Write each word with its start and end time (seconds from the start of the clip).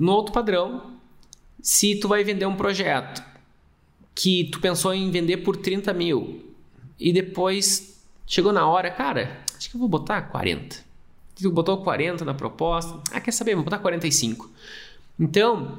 no 0.00 0.12
alto 0.12 0.32
padrão, 0.32 0.94
se 1.60 1.94
tu 1.96 2.08
vai 2.08 2.24
vender 2.24 2.46
um 2.46 2.56
projeto 2.56 3.22
que 4.14 4.44
tu 4.44 4.58
pensou 4.58 4.94
em 4.94 5.10
vender 5.10 5.38
por 5.38 5.58
30 5.58 5.92
mil 5.92 6.54
e 6.98 7.12
depois 7.12 8.02
chegou 8.26 8.50
na 8.50 8.66
hora, 8.66 8.90
cara, 8.90 9.44
acho 9.54 9.68
que 9.68 9.76
eu 9.76 9.78
vou 9.78 9.88
botar 9.90 10.22
40. 10.22 10.78
Tu 11.34 11.50
botou 11.50 11.82
40 11.82 12.24
na 12.24 12.32
proposta, 12.32 12.98
ah, 13.12 13.20
quer 13.20 13.30
saber, 13.30 13.54
vou 13.54 13.62
botar 13.62 13.78
45. 13.78 14.50
Então, 15.18 15.78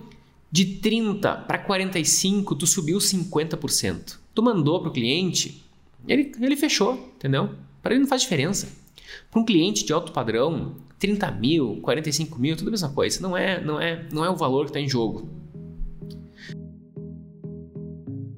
de 0.52 0.66
30 0.66 1.38
para 1.38 1.58
45, 1.58 2.54
tu 2.54 2.68
subiu 2.68 3.00
50%. 3.00 4.20
Tu 4.36 4.44
mandou 4.44 4.82
para 4.82 4.90
o 4.90 4.94
cliente, 4.94 5.64
ele, 6.08 6.32
ele 6.40 6.56
fechou, 6.56 7.12
entendeu? 7.16 7.56
Para 7.82 7.94
ele 7.94 8.02
não 8.02 8.08
faz 8.08 8.22
diferença. 8.22 8.72
Para 9.32 9.42
um 9.42 9.46
cliente 9.46 9.84
de 9.84 9.92
alto 9.92 10.12
padrão, 10.12 10.76
30 11.02 11.32
mil, 11.32 11.80
45 11.82 12.40
mil, 12.40 12.56
tudo 12.56 12.70
a 12.70 12.72
mesma 12.72 12.90
coisa. 12.90 13.22
Não 13.22 13.36
é, 13.36 13.62
não 13.62 13.82
é, 13.82 14.08
não 14.14 14.24
é 14.24 14.30
o 14.30 14.36
valor 14.38 14.66
que 14.66 14.70
está 14.70 14.80
em 14.80 14.88
jogo. 14.88 15.28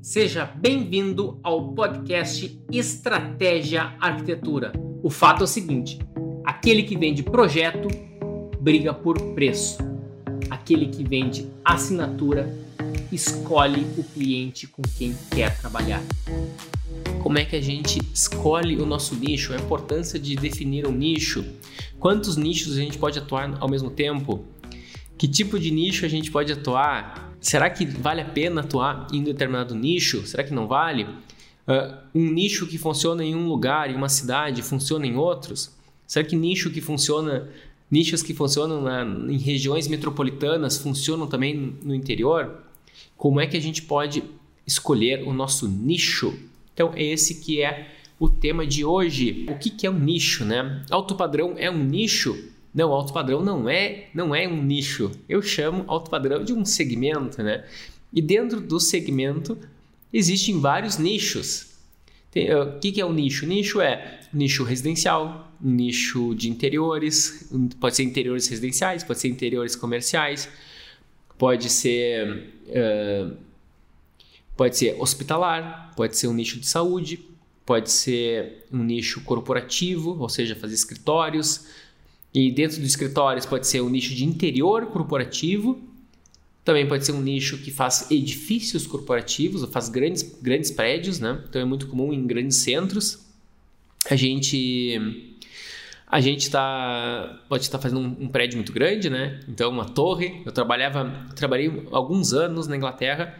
Seja 0.02 0.45
bem-vindo 0.45 1.40
ao 1.44 1.73
podcast 1.73 2.59
Estratégia 2.71 3.94
Arquitetura. 3.99 4.73
O 5.04 5.12
fato 5.12 5.41
é 5.41 5.44
o 5.44 5.48
seguinte: 5.48 5.99
aquele 6.44 6.81
que 6.81 6.98
vende 6.98 7.21
projeto 7.21 7.88
briga 8.59 8.93
por 8.93 9.20
preço 9.35 9.93
aquele 10.63 10.88
que 10.88 11.04
vende 11.04 11.49
assinatura 11.66 12.49
escolhe 13.12 13.85
o 13.98 14.04
cliente 14.04 14.66
com 14.66 14.82
quem 14.98 15.16
quer 15.30 15.59
trabalhar. 15.59 16.02
Como 17.22 17.38
é 17.38 17.46
que 17.46 17.56
a 17.56 17.62
gente 17.62 18.00
escolhe 18.14 18.76
o 18.78 18.86
nosso 18.86 19.16
nicho? 19.16 19.54
A 19.54 19.56
importância 19.56 20.20
de 20.20 20.36
definir 20.36 20.86
um 20.86 20.92
nicho. 20.92 21.46
Quantos 22.00 22.36
nichos 22.36 22.78
a 22.78 22.82
gente 22.82 22.98
pode 22.98 23.18
atuar 23.18 23.58
ao 23.60 23.70
mesmo 23.70 23.90
tempo? 23.90 24.44
Que 25.18 25.28
tipo 25.28 25.58
de 25.58 25.72
nicho 25.72 26.06
a 26.06 26.10
gente 26.10 26.30
pode 26.30 26.52
atuar? 26.52 27.34
Será 27.40 27.70
que 27.70 27.86
vale 27.86 28.22
a 28.22 28.26
pena 28.26 28.62
atuar 28.62 29.08
em 29.14 29.24
determinado 29.24 29.74
nicho? 29.74 30.26
Será 30.27 30.44
que 30.44 30.54
não 30.54 30.68
vale? 30.68 31.04
Uh, 31.66 31.96
um 32.13 32.32
nicho 32.32 32.68
que 32.68 32.77
funciona 32.77 33.24
em 33.24 33.35
um 33.35 33.48
lugar, 33.48 33.90
em 33.90 33.96
uma 33.96 34.10
cidade, 34.10 34.62
funciona 34.62 35.07
em 35.07 35.16
outros? 35.16 35.72
Será 36.05 36.26
que 36.26 36.35
nicho 36.35 36.70
que 36.70 36.82
funciona 36.82 37.48
nichos 37.90 38.22
que 38.22 38.34
funcionam 38.34 38.82
na, 38.82 39.04
em 39.32 39.38
regiões 39.38 39.88
metropolitanas 39.88 40.78
funcionam 40.78 41.28
também 41.28 41.78
no 41.82 41.96
interior? 41.96 42.63
Como 43.16 43.40
é 43.40 43.48
que 43.48 43.55
a 43.55 43.62
gente 43.62 43.82
pode 43.84 44.24
escolher 44.68 45.24
o 45.28 45.32
nosso 45.32 45.68
nicho? 45.68 46.38
Então, 46.74 46.91
esse 46.96 47.35
que 47.35 47.62
é 47.62 47.88
o 48.20 48.29
tema 48.29 48.66
de 48.66 48.85
hoje. 48.85 49.46
O 49.49 49.57
que, 49.57 49.70
que 49.70 49.85
é 49.85 49.90
um 49.90 49.99
nicho, 49.99 50.46
né? 50.46 50.84
Alto 50.90 51.16
padrão 51.16 51.55
é 51.57 51.70
um 51.70 51.84
nicho? 51.84 52.52
Não, 52.74 52.91
alto 52.91 53.13
padrão 53.13 53.43
não 53.43 53.70
é, 53.70 54.07
não 54.13 54.34
é 54.34 54.48
um 54.48 54.63
nicho. 54.63 55.12
Eu 55.27 55.41
chamo 55.41 55.84
alto 55.88 56.10
padrão 56.10 56.44
de 56.44 56.54
um 56.54 56.66
segmento, 56.66 57.44
né? 57.44 57.66
E 58.12 58.21
dentro 58.21 58.62
do 58.62 58.79
segmento 58.79 59.57
existem 60.12 60.60
vários 60.60 60.98
nichos. 60.98 61.74
Tem, 62.32 62.54
o 62.55 62.79
que, 62.79 62.94
que 62.94 63.01
é 63.01 63.05
um 63.05 63.13
nicho? 63.13 63.46
Nicho 63.46 63.79
é 63.82 64.22
nicho 64.34 64.63
residencial, 64.63 65.51
nicho 65.62 66.34
de 66.34 66.50
interiores, 66.50 67.51
pode 67.79 67.96
ser 67.96 68.03
interiores 68.03 68.47
residenciais, 68.47 69.03
pode 69.03 69.19
ser 69.19 69.28
interiores 69.28 69.75
comerciais, 69.75 70.50
pode 71.38 71.69
ser 71.69 72.51
uh, 72.68 73.38
pode 74.56 74.78
ser 74.78 74.96
hospitalar, 75.00 75.94
pode 75.96 76.18
ser 76.18 76.28
um 76.28 76.34
nicho 76.34 76.59
de 76.59 76.68
saúde, 76.68 77.19
pode 77.66 77.91
ser 77.91 78.66
um 78.72 78.84
nicho 78.84 79.22
corporativo, 79.22 80.18
ou 80.19 80.29
seja, 80.29 80.56
fazer 80.56 80.75
escritórios. 80.75 81.68
E 82.34 82.51
dentro 82.51 82.78
dos 82.79 82.90
escritórios 82.90 83.45
pode 83.45 83.68
ser 83.68 83.81
um 83.81 83.90
nicho 83.90 84.13
de 84.13 84.25
interior 84.25 84.88
corporativo 84.88 85.81
também 86.63 86.88
pode 86.88 87.06
ser 87.06 87.12
um 87.12 87.22
nicho 87.22 87.57
que 87.57 87.72
faz 87.72 88.09
edifícios 88.09 88.88
corporativos, 88.88 89.63
ou 89.63 89.68
faz 89.68 89.90
grandes, 89.90 90.23
grandes 90.41 90.72
prédios, 90.72 91.19
né? 91.19 91.44
Então 91.50 91.62
é 91.62 91.66
muito 91.66 91.88
comum 91.88 92.13
em 92.13 92.25
grandes 92.25 92.57
centros. 92.57 93.25
A 94.09 94.16
gente 94.16 95.28
a 96.07 96.22
gente 96.22 96.49
tá, 96.49 97.41
pode 97.49 97.63
estar 97.63 97.79
fazendo 97.79 97.99
um, 97.99 98.25
um, 98.25 98.28
prédio 98.28 98.57
muito 98.57 98.72
grande, 98.72 99.09
né? 99.09 99.41
Então 99.47 99.69
uma 99.72 99.85
torre. 99.85 100.41
Eu 100.45 100.51
trabalhava, 100.51 101.28
trabalhei 101.35 101.85
alguns 101.91 102.33
anos 102.33 102.67
na 102.67 102.78
Inglaterra 102.78 103.38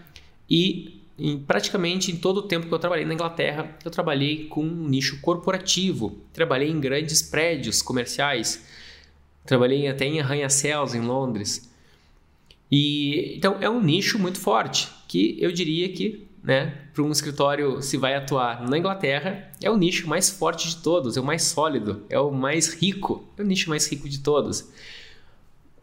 e 0.50 1.02
em, 1.18 1.38
praticamente 1.40 2.12
em 2.12 2.18
todo 2.18 2.38
o 2.38 2.44
tempo 2.44 2.68
que 2.68 2.74
eu 2.74 2.80
trabalhei 2.80 3.06
na 3.06 3.14
Inglaterra, 3.14 3.78
eu 3.84 3.92
trabalhei 3.92 4.46
com 4.46 4.64
um 4.64 4.88
nicho 4.88 5.22
corporativo. 5.22 6.18
Trabalhei 6.34 6.70
em 6.70 6.80
grandes 6.80 7.22
prédios 7.22 7.82
comerciais. 7.82 8.66
Trabalhei 9.46 9.88
até 9.88 10.06
em 10.06 10.20
arranha-céus 10.20 10.96
em 10.96 11.02
Londres. 11.02 11.70
E 12.72 13.36
então 13.38 13.58
é 13.62 13.70
um 13.70 13.82
nicho 13.82 14.18
muito 14.18 14.40
forte 14.40 14.90
que 15.08 15.38
eu 15.40 15.52
diria 15.52 15.90
que, 15.90 16.28
né, 16.44 16.76
para 16.94 17.04
um 17.04 17.12
escritório 17.12 17.82
se 17.82 17.98
vai 17.98 18.16
atuar 18.16 18.68
na 18.68 18.78
Inglaterra, 18.78 19.52
é 19.62 19.70
o 19.70 19.78
nicho 19.78 20.08
mais 20.08 20.30
forte 20.30 20.70
de 20.70 20.78
todos, 20.78 21.16
é 21.16 21.22
o 21.22 21.24
mais 21.24 21.44
sólido, 21.44 22.04
é 22.10 22.20
o 22.20 22.32
mais 22.32 22.74
rico, 22.74 23.28
é 23.38 23.44
o 23.44 23.46
nicho 23.46 23.70
mais 23.70 23.86
rico 23.88 24.10
de 24.10 24.20
todos. 24.20 24.70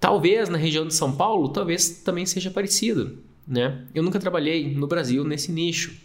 Talvez 0.00 0.48
na 0.48 0.58
região 0.58 0.86
de 0.86 0.94
São 0.94 1.14
Paulo, 1.14 1.50
talvez 1.50 2.02
também 2.02 2.26
seja 2.26 2.50
parecido, 2.50 3.18
né? 3.46 3.86
Eu 3.94 4.02
nunca 4.02 4.18
trabalhei 4.18 4.74
no 4.74 4.86
Brasil 4.86 5.24
nesse 5.24 5.50
nicho. 5.52 5.96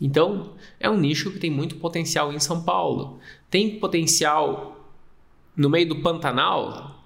Então, 0.00 0.54
é 0.78 0.88
um 0.88 0.96
nicho 0.96 1.30
que 1.30 1.38
tem 1.38 1.50
muito 1.50 1.76
potencial 1.76 2.32
em 2.32 2.38
São 2.38 2.62
Paulo. 2.62 3.18
Tem 3.50 3.78
potencial 3.78 4.88
no 5.56 5.68
meio 5.68 5.88
do 5.88 6.00
Pantanal? 6.00 7.04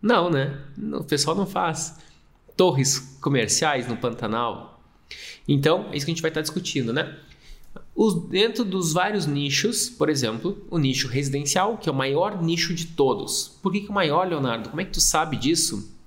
Não, 0.00 0.30
né? 0.30 0.60
O 0.92 1.04
pessoal 1.04 1.34
não 1.34 1.46
faz 1.46 1.98
torres 2.56 3.18
comerciais 3.20 3.88
no 3.88 3.96
Pantanal. 3.96 4.80
Então, 5.46 5.88
é 5.90 5.96
isso 5.96 6.04
que 6.04 6.12
a 6.12 6.14
gente 6.14 6.22
vai 6.22 6.30
estar 6.30 6.42
discutindo, 6.42 6.92
né? 6.92 7.16
Os, 7.94 8.28
dentro 8.28 8.64
dos 8.64 8.92
vários 8.92 9.26
nichos, 9.26 9.88
por 9.88 10.08
exemplo, 10.08 10.64
o 10.70 10.78
nicho 10.78 11.08
residencial, 11.08 11.78
que 11.78 11.88
é 11.88 11.92
o 11.92 11.94
maior 11.94 12.42
nicho 12.42 12.74
de 12.74 12.86
todos. 12.86 13.58
Por 13.62 13.72
que, 13.72 13.80
que 13.80 13.86
é 13.86 13.90
o 13.90 13.94
maior, 13.94 14.28
Leonardo? 14.28 14.68
Como 14.68 14.80
é 14.80 14.84
que 14.84 14.92
tu 14.92 15.00
sabe 15.00 15.36
disso? 15.36 15.97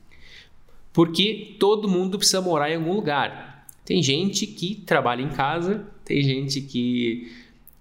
Porque 0.94 1.56
todo 1.60 1.88
mundo 1.88 2.18
precisa 2.18 2.42
morar 2.42 2.70
em 2.70 2.76
algum 2.76 2.94
lugar. 2.94 3.66
Tem 3.86 4.02
gente 4.02 4.46
que 4.46 4.76
trabalha 4.76 5.22
em 5.22 5.30
casa, 5.30 5.88
tem 6.04 6.22
gente 6.22 6.62
que 6.62 7.32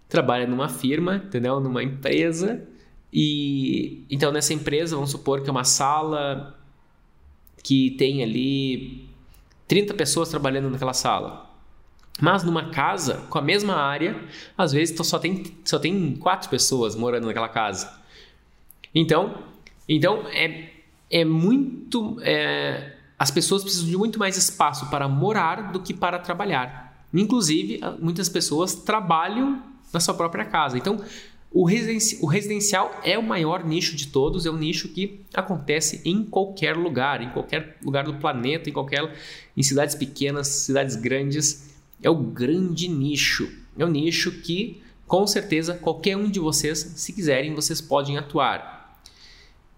trabalha 0.09 0.47
numa 0.47 0.69
firma, 0.69 1.17
entendeu? 1.17 1.61
Numa 1.61 1.83
empresa. 1.83 2.67
E 3.13 4.05
então 4.11 4.31
nessa 4.31 4.55
empresa, 4.55 4.95
vamos 4.95 5.11
supor 5.11 5.43
que 5.43 5.49
é 5.49 5.53
uma 5.53 5.65
sala 5.65 6.59
que 7.63 7.91
tem 7.93 8.23
ali 8.23 9.09
30 9.67 9.95
pessoas 9.95 10.29
trabalhando 10.29 10.71
naquela 10.71 10.93
sala. 10.93 11.49
Mas 12.21 12.43
numa 12.43 12.71
casa 12.71 13.27
com 13.31 13.39
a 13.39 13.43
mesma 13.43 13.75
área, 13.75 14.21
às 14.57 14.73
vezes 14.73 14.97
só 15.07 15.19
tem, 15.19 15.45
só 15.65 15.79
tem 15.79 16.15
quatro 16.17 16.51
pessoas 16.51 16.95
morando 16.95 17.27
naquela 17.27 17.49
casa. 17.49 17.99
Então, 18.95 19.43
então 19.89 20.27
é, 20.29 20.71
é 21.11 21.25
muito. 21.25 22.19
É, 22.23 22.97
as 23.21 23.31
pessoas 23.31 23.63
precisam 23.63 23.87
de 23.87 23.99
muito 23.99 24.19
mais 24.19 24.39
espaço 24.39 24.89
para 24.89 25.07
morar 25.07 25.73
do 25.73 25.81
que 25.81 25.93
para 25.93 26.19
trabalhar. 26.19 27.05
Inclusive, 27.13 27.79
muitas 28.01 28.31
pessoas 28.31 28.75
trabalham 28.75 29.63
na 29.93 30.01
sua 30.01 30.15
própria 30.15 30.47
casa. 30.47 30.79
Então, 30.79 31.05
o, 31.53 31.65
o 31.65 32.27
residencial 32.27 32.99
é 33.05 33.19
o 33.19 33.23
maior 33.23 33.63
nicho 33.63 33.95
de 33.95 34.07
todos, 34.07 34.47
é 34.47 34.51
um 34.51 34.57
nicho 34.57 34.89
que 34.89 35.21
acontece 35.35 36.01
em 36.03 36.25
qualquer 36.25 36.75
lugar, 36.75 37.21
em 37.21 37.29
qualquer 37.29 37.77
lugar 37.85 38.05
do 38.05 38.15
planeta, 38.15 38.71
em 38.71 38.73
qualquer 38.73 39.15
em 39.55 39.63
cidades 39.63 39.95
pequenas, 39.95 40.49
cidades 40.49 40.97
grandes, 40.97 41.75
é 42.03 42.09
o 42.09 42.17
grande 42.17 42.89
nicho. 42.89 43.53
É 43.77 43.85
um 43.85 43.91
nicho 43.91 44.33
que, 44.41 44.81
com 45.07 45.27
certeza, 45.27 45.75
qualquer 45.75 46.17
um 46.17 46.31
de 46.31 46.41
vocês, 46.41 46.79
se 46.79 47.13
quiserem, 47.13 47.55
vocês 47.55 47.83
podem 47.83 48.17
atuar. 48.17 48.80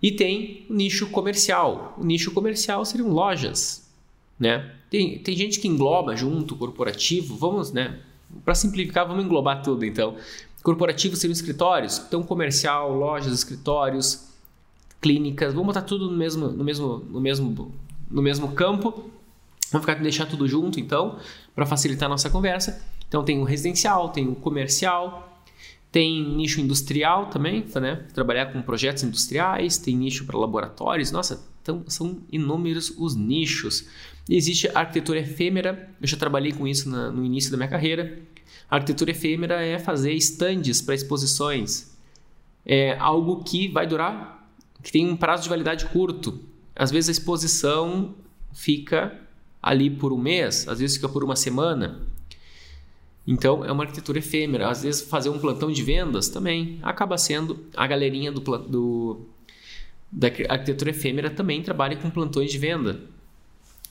E 0.03 0.11
tem 0.11 0.67
o 0.69 0.75
nicho 0.75 1.09
comercial. 1.11 1.95
O 1.97 2.05
nicho 2.05 2.33
comercial 2.33 2.85
seriam 2.85 3.09
lojas, 3.09 3.89
né? 4.39 4.75
Tem, 4.91 5.19
tem 5.19 5.37
gente 5.37 5.61
que 5.61 5.69
engloba 5.69 6.17
junto 6.17 6.57
corporativo, 6.57 7.37
vamos, 7.37 7.73
né? 7.73 8.01
Para 8.45 8.55
simplificar, 8.55 9.07
vamos 9.07 9.25
englobar 9.25 9.63
tudo, 9.63 9.85
então. 9.85 10.17
Corporativo 10.63 11.17
seriam 11.17 11.33
escritórios, 11.33 11.99
então 11.99 12.23
comercial, 12.23 12.93
lojas, 12.93 13.33
escritórios, 13.33 14.29
clínicas, 15.01 15.53
vamos 15.53 15.67
botar 15.67 15.83
tudo 15.83 16.11
no 16.11 16.17
mesmo, 16.17 16.49
no 16.49 16.65
mesmo, 16.65 16.99
no 17.09 17.21
mesmo, 17.21 17.73
no 18.11 18.23
mesmo 18.23 18.53
campo. 18.53 19.11
Vamos 19.71 19.87
ficar 19.87 20.01
deixar 20.03 20.27
tudo 20.27 20.47
junto, 20.47 20.79
então, 20.79 21.19
para 21.55 21.65
facilitar 21.65 22.07
a 22.07 22.11
nossa 22.11 22.29
conversa. 22.29 22.85
Então 23.09 23.25
tem 23.25 23.39
o 23.39 23.45
residencial, 23.45 24.11
tem 24.11 24.29
o 24.29 24.35
comercial, 24.35 25.32
tem 25.93 26.25
nicho 26.37 26.59
industrial 26.59 27.27
também, 27.27 27.63
né? 27.79 28.07
Trabalhar 28.15 28.47
com 28.47 28.63
projetos 28.63 29.03
industriais, 29.03 29.77
tem 29.77 29.95
nicho 29.95 30.25
para 30.25 30.39
laboratórios. 30.39 31.13
Nossa, 31.13 31.47
são 31.87 32.23
inúmeros 32.33 32.95
os 32.97 33.15
nichos. 33.15 33.87
Existe 34.29 34.71
arquitetura 34.75 35.21
efêmera, 35.21 35.91
eu 36.01 36.09
já 36.09 36.17
trabalhei 36.17 36.53
com 36.53 36.67
isso 36.67 36.89
na, 36.89 37.11
no 37.11 37.23
início 37.23 37.51
da 37.51 37.59
minha 37.59 37.69
carreira. 37.69 38.19
A 38.71 38.77
arquitetura 38.77 39.11
efêmera 39.11 39.61
é 39.61 39.79
fazer 39.79 40.13
estandes 40.15 40.81
para 40.81 40.95
exposições. 40.95 41.95
É 42.65 42.97
algo 42.99 43.45
que 43.45 43.69
vai 43.69 43.87
durar, 43.87 44.51
que 44.83 44.91
tem 44.91 45.07
um 45.07 45.17
prazo 45.17 45.43
de 45.43 45.51
validade 45.51 45.85
curto. 45.87 46.41
às 46.75 46.91
vezes 46.91 47.11
a 47.11 47.13
exposição 47.13 48.15
fica 48.55 49.21
ali 49.63 49.91
por 49.91 50.11
um 50.11 50.19
mês, 50.19 50.67
às 50.67 50.79
vezes 50.79 50.97
fica 50.97 51.09
por 51.09 51.23
uma 51.23 51.37
semana. 51.37 52.01
Então 53.27 53.65
é 53.65 53.71
uma 53.71 53.85
arquitetura 53.85 54.19
efêmera. 54.19 54.69
Às 54.69 54.83
vezes 54.83 55.03
fazer 55.03 55.29
um 55.29 55.39
plantão 55.39 55.71
de 55.71 55.83
vendas 55.83 56.29
também 56.29 56.79
acaba 56.83 57.17
sendo 57.17 57.59
a 57.77 57.87
galerinha 57.87 58.33
do, 58.33 58.41
do 58.41 59.21
da 60.11 60.29
arquitetura 60.49 60.91
efêmera 60.91 61.31
também 61.31 61.63
trabalha 61.63 61.97
com 61.97 62.11
plantões 62.11 62.51
de 62.51 62.59
venda. 62.59 63.01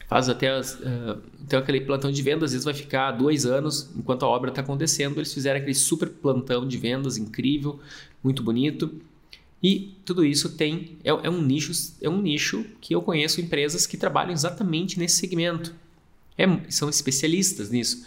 Faz 0.08 0.28
até 0.28 0.50
as, 0.50 0.74
uh, 0.74 1.22
então 1.42 1.58
aquele 1.58 1.82
plantão 1.82 2.12
de 2.12 2.22
vendas 2.22 2.50
às 2.50 2.52
vezes 2.52 2.66
vai 2.66 2.74
ficar 2.74 3.12
dois 3.12 3.46
anos 3.46 3.90
enquanto 3.96 4.24
a 4.24 4.28
obra 4.28 4.50
está 4.50 4.62
acontecendo. 4.62 5.18
Eles 5.18 5.34
fizeram 5.34 5.58
aquele 5.58 5.74
super 5.74 6.10
plantão 6.10 6.68
de 6.68 6.78
vendas 6.78 7.18
incrível, 7.18 7.80
muito 8.22 8.44
bonito. 8.44 9.02
E 9.64 9.94
tudo 10.04 10.26
isso 10.26 10.50
tem 10.50 10.98
é, 11.04 11.10
é, 11.10 11.30
um 11.30 11.42
nicho 11.42 11.72
é 12.02 12.10
um 12.10 12.22
nicho 12.22 12.66
que 12.82 12.94
eu 12.94 13.02
conheço 13.02 13.40
empresas 13.40 13.88
que 13.88 13.96
trabalham 13.96 14.34
exatamente 14.34 15.00
nesse 15.00 15.16
segmento. 15.16 15.74
É, 16.38 16.46
são 16.70 16.90
especialistas 16.90 17.70
nisso. 17.70 18.06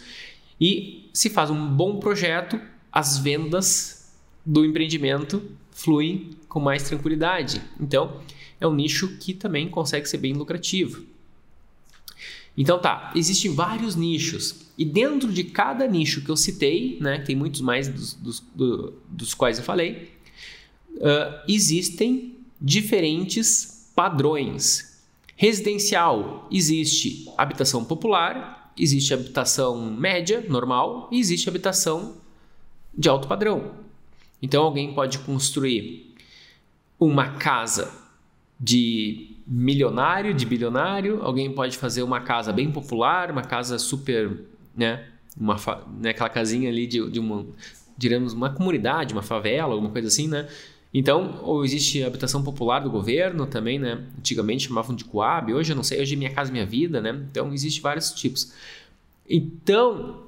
E 0.59 1.09
se 1.13 1.29
faz 1.29 1.49
um 1.49 1.67
bom 1.67 1.99
projeto, 1.99 2.59
as 2.91 3.17
vendas 3.17 4.13
do 4.45 4.63
empreendimento 4.63 5.43
fluem 5.71 6.31
com 6.47 6.59
mais 6.59 6.83
tranquilidade. 6.83 7.61
Então, 7.79 8.21
é 8.59 8.67
um 8.67 8.73
nicho 8.73 9.17
que 9.17 9.33
também 9.33 9.69
consegue 9.69 10.07
ser 10.07 10.17
bem 10.17 10.33
lucrativo. 10.33 11.05
Então 12.57 12.79
tá, 12.79 13.11
existem 13.15 13.53
vários 13.53 13.95
nichos 13.95 14.65
e 14.77 14.85
dentro 14.85 15.31
de 15.31 15.43
cada 15.43 15.85
nicho 15.87 16.21
que 16.21 16.29
eu 16.29 16.37
citei, 16.37 16.97
né, 17.01 17.19
tem 17.19 17.35
muitos 17.35 17.61
mais 17.61 17.87
dos, 17.87 18.13
dos, 18.13 18.39
do, 18.53 18.93
dos 19.09 19.33
quais 19.33 19.57
eu 19.57 19.63
falei, 19.63 20.11
uh, 20.93 21.43
existem 21.47 22.37
diferentes 22.61 23.91
padrões. 23.93 25.01
Residencial 25.35 26.47
existe 26.49 27.29
habitação 27.37 27.83
popular, 27.83 28.64
existe 28.77 29.13
habitação 29.13 29.91
média, 29.91 30.43
normal, 30.47 31.07
e 31.11 31.19
existe 31.19 31.47
habitação 31.49 32.15
de 32.97 33.09
alto 33.09 33.27
padrão. 33.27 33.71
Então 34.41 34.63
alguém 34.63 34.93
pode 34.93 35.19
construir 35.19 36.13
uma 36.99 37.31
casa 37.37 37.91
de 38.59 39.35
milionário, 39.45 40.33
de 40.33 40.45
bilionário, 40.45 41.21
alguém 41.21 41.51
pode 41.51 41.77
fazer 41.77 42.03
uma 42.03 42.21
casa 42.21 42.51
bem 42.51 42.71
popular, 42.71 43.31
uma 43.31 43.43
casa 43.43 43.77
super, 43.77 44.39
né, 44.75 45.07
uma 45.37 45.55
né, 45.99 46.09
aquela 46.09 46.29
casinha 46.29 46.69
ali 46.69 46.87
de, 46.87 47.09
de 47.09 47.19
uma, 47.19 47.45
diremos, 47.97 48.33
uma 48.33 48.49
comunidade, 48.49 49.13
uma 49.13 49.21
favela, 49.21 49.73
alguma 49.73 49.91
coisa 49.91 50.07
assim, 50.07 50.27
né? 50.27 50.47
Então, 50.97 51.41
ou 51.43 51.65
existe 51.65 52.01
habitação 52.05 52.41
popular 52.41 52.79
do 52.79 52.89
governo 52.89 53.45
também, 53.45 53.77
né? 53.77 54.07
Antigamente 54.17 54.69
chamavam 54.69 54.95
de 54.95 55.03
Coab, 55.03 55.53
hoje 55.53 55.73
eu 55.73 55.75
não 55.75 55.83
sei, 55.83 56.01
hoje 56.01 56.13
é 56.13 56.17
Minha 56.17 56.33
Casa 56.33 56.53
Minha 56.53 56.65
Vida, 56.65 57.01
né? 57.01 57.27
Então, 57.29 57.53
existe 57.53 57.81
vários 57.81 58.11
tipos. 58.11 58.53
Então, 59.29 60.23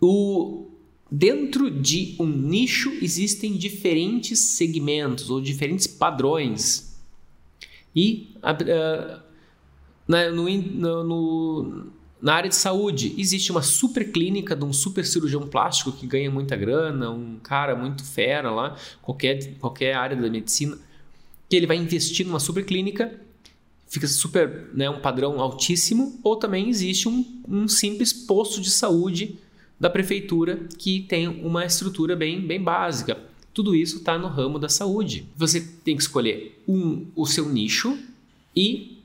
o, 0.00 0.66
dentro 1.08 1.70
de 1.70 2.16
um 2.18 2.26
nicho 2.26 2.90
existem 3.00 3.56
diferentes 3.56 4.40
segmentos 4.40 5.30
ou 5.30 5.40
diferentes 5.40 5.86
padrões. 5.86 7.00
E 7.94 8.34
uh, 8.38 9.22
no, 10.08 11.04
no, 11.04 11.86
na 12.22 12.34
área 12.34 12.48
de 12.48 12.54
saúde, 12.54 13.16
existe 13.18 13.50
uma 13.50 13.62
super 13.62 14.12
clínica 14.12 14.54
de 14.54 14.64
um 14.64 14.72
super 14.72 15.04
cirurgião 15.04 15.48
plástico 15.48 15.90
que 15.90 16.06
ganha 16.06 16.30
muita 16.30 16.54
grana, 16.54 17.10
um 17.10 17.40
cara 17.42 17.74
muito 17.74 18.04
fera 18.04 18.48
lá, 18.48 18.76
qualquer, 19.02 19.56
qualquer 19.56 19.94
área 19.94 20.16
da 20.16 20.30
medicina, 20.30 20.78
que 21.48 21.56
ele 21.56 21.66
vai 21.66 21.76
investir 21.76 22.24
numa 22.24 22.38
super 22.38 22.64
clínica, 22.64 23.12
fica 23.88 24.06
super, 24.06 24.70
né, 24.72 24.88
um 24.88 25.00
padrão 25.00 25.40
altíssimo, 25.40 26.20
ou 26.22 26.36
também 26.36 26.68
existe 26.68 27.08
um, 27.08 27.42
um 27.48 27.66
simples 27.66 28.12
posto 28.12 28.60
de 28.60 28.70
saúde 28.70 29.36
da 29.78 29.90
prefeitura 29.90 30.68
que 30.78 31.00
tem 31.00 31.26
uma 31.26 31.66
estrutura 31.66 32.14
bem, 32.14 32.40
bem 32.40 32.62
básica. 32.62 33.18
Tudo 33.52 33.74
isso 33.74 33.96
está 33.96 34.16
no 34.16 34.28
ramo 34.28 34.60
da 34.60 34.68
saúde. 34.68 35.26
Você 35.36 35.60
tem 35.60 35.96
que 35.96 36.02
escolher 36.02 36.62
um, 36.68 37.04
o 37.16 37.26
seu 37.26 37.48
nicho 37.48 37.98
e 38.54 39.01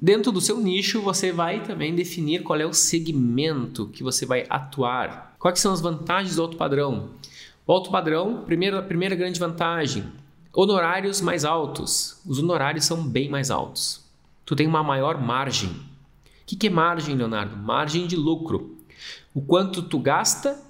Dentro 0.00 0.30
do 0.30 0.40
seu 0.40 0.60
nicho, 0.60 1.02
você 1.02 1.32
vai 1.32 1.64
também 1.64 1.92
definir 1.92 2.44
qual 2.44 2.60
é 2.60 2.64
o 2.64 2.72
segmento 2.72 3.88
que 3.88 4.04
você 4.04 4.24
vai 4.24 4.46
atuar. 4.48 5.34
Quais 5.40 5.58
são 5.58 5.72
as 5.72 5.80
vantagens 5.80 6.36
do 6.36 6.42
alto 6.42 6.56
padrão? 6.56 7.10
O 7.66 7.72
alto 7.72 7.90
padrão, 7.90 8.44
primeira, 8.44 8.80
primeira 8.80 9.16
grande 9.16 9.40
vantagem, 9.40 10.04
honorários 10.54 11.20
mais 11.20 11.44
altos. 11.44 12.20
Os 12.24 12.38
honorários 12.38 12.84
são 12.84 13.02
bem 13.02 13.28
mais 13.28 13.50
altos. 13.50 14.04
Tu 14.46 14.54
tem 14.54 14.68
uma 14.68 14.84
maior 14.84 15.20
margem. 15.20 15.70
O 15.70 15.74
que, 16.46 16.54
que 16.54 16.68
é 16.68 16.70
margem, 16.70 17.16
Leonardo? 17.16 17.56
Margem 17.56 18.06
de 18.06 18.14
lucro. 18.14 18.76
O 19.34 19.42
quanto 19.42 19.82
tu 19.82 19.98
gasta 19.98 20.62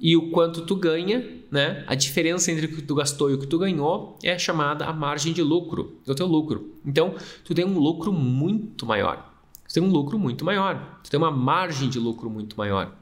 e 0.00 0.16
o 0.16 0.30
quanto 0.30 0.62
tu 0.62 0.74
ganha, 0.74 1.22
né? 1.50 1.84
A 1.86 1.94
diferença 1.94 2.50
entre 2.50 2.66
o 2.66 2.68
que 2.68 2.80
tu 2.80 2.94
gastou 2.94 3.30
e 3.30 3.34
o 3.34 3.38
que 3.38 3.46
tu 3.46 3.58
ganhou 3.58 4.18
é 4.22 4.38
chamada 4.38 4.86
a 4.86 4.92
margem 4.92 5.32
de 5.32 5.42
lucro, 5.42 6.00
é 6.06 6.10
o 6.10 6.14
teu 6.14 6.26
lucro. 6.26 6.74
Então, 6.86 7.14
tu 7.44 7.54
tem 7.54 7.64
um 7.64 7.78
lucro 7.78 8.12
muito 8.12 8.86
maior. 8.86 9.30
Tu 9.68 9.74
tem 9.74 9.82
um 9.82 9.90
lucro 9.90 10.18
muito 10.18 10.44
maior. 10.44 11.00
Tu 11.04 11.10
tem 11.10 11.18
uma 11.18 11.30
margem 11.30 11.90
de 11.90 11.98
lucro 11.98 12.30
muito 12.30 12.56
maior. 12.56 12.96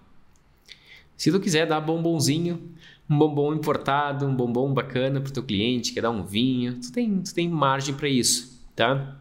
Se 1.17 1.31
tu 1.31 1.39
quiser 1.39 1.67
dar 1.67 1.81
bombonzinho, 1.81 2.61
um 3.09 3.17
bombom 3.17 3.55
importado, 3.55 4.27
um 4.27 4.35
bombom 4.35 4.75
bacana 4.75 5.21
para 5.21 5.31
o 5.31 5.33
teu 5.33 5.43
cliente, 5.43 5.93
quer 5.93 6.03
dar 6.03 6.11
um 6.11 6.25
vinho, 6.25 6.81
tu 6.81 6.93
tem, 6.93 7.21
tu 7.21 7.33
tem 7.33 7.49
margem 7.49 7.95
para 7.95 8.09
isso, 8.09 8.61
tá? 8.75 9.17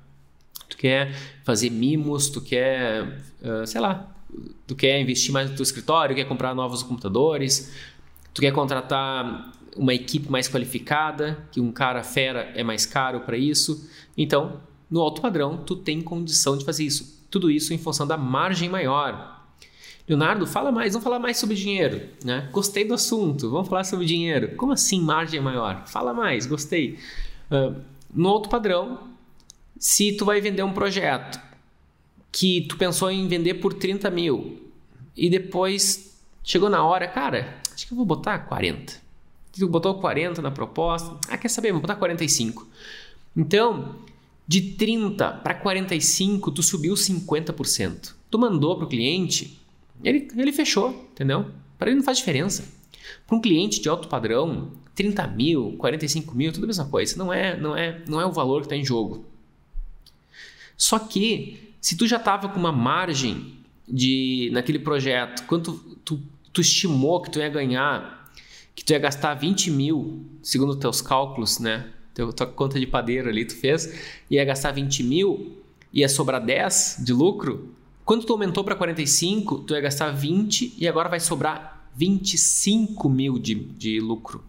Tu 0.67 0.77
quer 0.77 1.13
fazer 1.43 1.69
mimos, 1.69 2.29
tu 2.29 2.41
quer, 2.41 3.21
uh, 3.41 3.65
sei 3.65 3.79
lá, 3.79 4.16
tu 4.65 4.75
quer 4.75 4.99
investir 4.99 5.31
mais 5.31 5.49
no 5.49 5.55
teu 5.55 5.63
escritório, 5.63 6.15
quer 6.15 6.25
comprar 6.25 6.53
novos 6.53 6.83
computadores, 6.83 7.73
tu 8.33 8.41
quer 8.41 8.51
contratar 8.51 9.53
uma 9.75 9.93
equipe 9.93 10.29
mais 10.31 10.47
qualificada, 10.49 11.45
que 11.51 11.61
um 11.61 11.71
cara 11.71 12.03
fera 12.03 12.51
é 12.55 12.63
mais 12.63 12.85
caro 12.85 13.21
para 13.21 13.37
isso. 13.37 13.89
Então, 14.17 14.59
no 14.89 15.01
alto 15.01 15.21
padrão, 15.21 15.57
tu 15.57 15.75
tem 15.75 16.01
condição 16.01 16.57
de 16.57 16.65
fazer 16.65 16.83
isso. 16.83 17.25
Tudo 17.29 17.51
isso 17.51 17.73
em 17.73 17.77
função 17.77 18.07
da 18.07 18.17
margem 18.17 18.69
maior. 18.69 19.35
Leonardo, 20.07 20.47
fala 20.47 20.71
mais, 20.71 20.93
vamos 20.93 21.03
falar 21.03 21.19
mais 21.19 21.37
sobre 21.37 21.55
dinheiro, 21.55 22.01
né? 22.23 22.49
Gostei 22.51 22.85
do 22.85 22.93
assunto, 22.93 23.49
vamos 23.49 23.67
falar 23.67 23.83
sobre 23.83 24.05
dinheiro. 24.05 24.55
Como 24.55 24.71
assim 24.71 25.01
margem 25.01 25.41
maior? 25.41 25.85
Fala 25.85 26.13
mais, 26.13 26.45
gostei. 26.45 26.97
Uh, 27.51 27.75
no 28.13 28.29
alto 28.29 28.47
padrão, 28.47 28.99
se 29.77 30.13
tu 30.13 30.23
vai 30.23 30.39
vender 30.39 30.63
um 30.63 30.71
projeto 30.71 31.39
que 32.37 32.61
tu 32.61 32.77
pensou 32.77 33.09
em 33.09 33.27
vender 33.27 33.55
por 33.55 33.73
30 33.73 34.11
mil 34.11 34.61
e 35.15 35.27
depois 35.27 36.15
chegou 36.43 36.69
na 36.69 36.85
hora, 36.85 37.07
cara, 37.07 37.59
acho 37.73 37.87
que 37.87 37.93
eu 37.93 37.97
vou 37.97 38.05
botar 38.05 38.37
40. 38.37 38.93
Tu 39.51 39.67
botou 39.67 39.95
40 39.95 40.39
na 40.39 40.51
proposta, 40.51 41.17
ah, 41.29 41.37
quer 41.37 41.47
saber, 41.47 41.71
vou 41.71 41.81
botar 41.81 41.95
45. 41.95 42.67
Então, 43.35 43.95
de 44.47 44.61
30 44.61 45.31
para 45.31 45.55
45, 45.55 46.51
tu 46.51 46.61
subiu 46.61 46.93
50%. 46.93 48.13
Tu 48.29 48.37
mandou 48.37 48.75
para 48.75 48.85
o 48.85 48.87
cliente, 48.87 49.59
ele, 50.03 50.27
ele 50.37 50.53
fechou, 50.53 51.09
entendeu? 51.11 51.47
Para 51.75 51.89
ele 51.89 51.97
não 51.97 52.05
faz 52.05 52.19
diferença. 52.19 52.71
Para 53.25 53.35
um 53.35 53.41
cliente 53.41 53.81
de 53.81 53.89
alto 53.89 54.07
padrão, 54.07 54.73
30 54.93 55.25
mil, 55.29 55.75
45 55.79 56.35
mil, 56.35 56.53
tudo 56.53 56.65
a 56.65 56.67
mesma 56.67 56.85
coisa. 56.85 57.17
Não 57.17 57.33
é, 57.33 57.59
não 57.59 57.75
é, 57.75 58.03
não 58.07 58.21
é 58.21 58.25
o 58.27 58.31
valor 58.31 58.59
que 58.59 58.67
está 58.67 58.75
em 58.75 58.85
jogo. 58.85 59.25
Só 60.77 60.99
que 60.99 61.66
se 61.87 61.95
tu 61.95 62.05
já 62.05 62.17
estava 62.17 62.49
com 62.49 62.59
uma 62.59 62.73
margem 62.73 63.53
de 63.87 64.49
naquele 64.51 64.77
projeto, 64.77 65.45
quanto 65.47 65.71
tu, 66.03 66.21
tu 66.51 66.59
estimou 66.59 67.21
que 67.21 67.31
tu 67.31 67.39
ia 67.39 67.47
ganhar, 67.47 68.29
que 68.75 68.83
tu 68.83 68.91
ia 68.91 68.99
gastar 68.99 69.35
20 69.35 69.71
mil, 69.71 70.25
segundo 70.43 70.75
teus 70.75 71.01
cálculos, 71.01 71.59
né? 71.59 71.89
Tua 72.13 72.45
conta 72.45 72.77
de 72.77 72.85
padeiro 72.85 73.29
ali 73.29 73.45
tu 73.45 73.55
fez, 73.55 73.97
ia 74.29 74.43
gastar 74.43 74.73
20 74.73 75.01
mil, 75.01 75.63
ia 75.93 76.09
sobrar 76.09 76.43
10 76.43 77.03
de 77.05 77.13
lucro. 77.13 77.73
Quando 78.03 78.25
tu 78.25 78.33
aumentou 78.33 78.65
para 78.65 78.75
45, 78.75 79.59
tu 79.59 79.73
ia 79.73 79.79
gastar 79.79 80.11
20 80.11 80.75
e 80.77 80.89
agora 80.89 81.07
vai 81.07 81.21
sobrar 81.21 81.89
25 81.95 83.09
mil 83.09 83.39
de, 83.39 83.55
de 83.55 84.01
lucro, 84.01 84.43